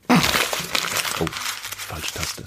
[0.08, 2.44] Oh, falsche Taste.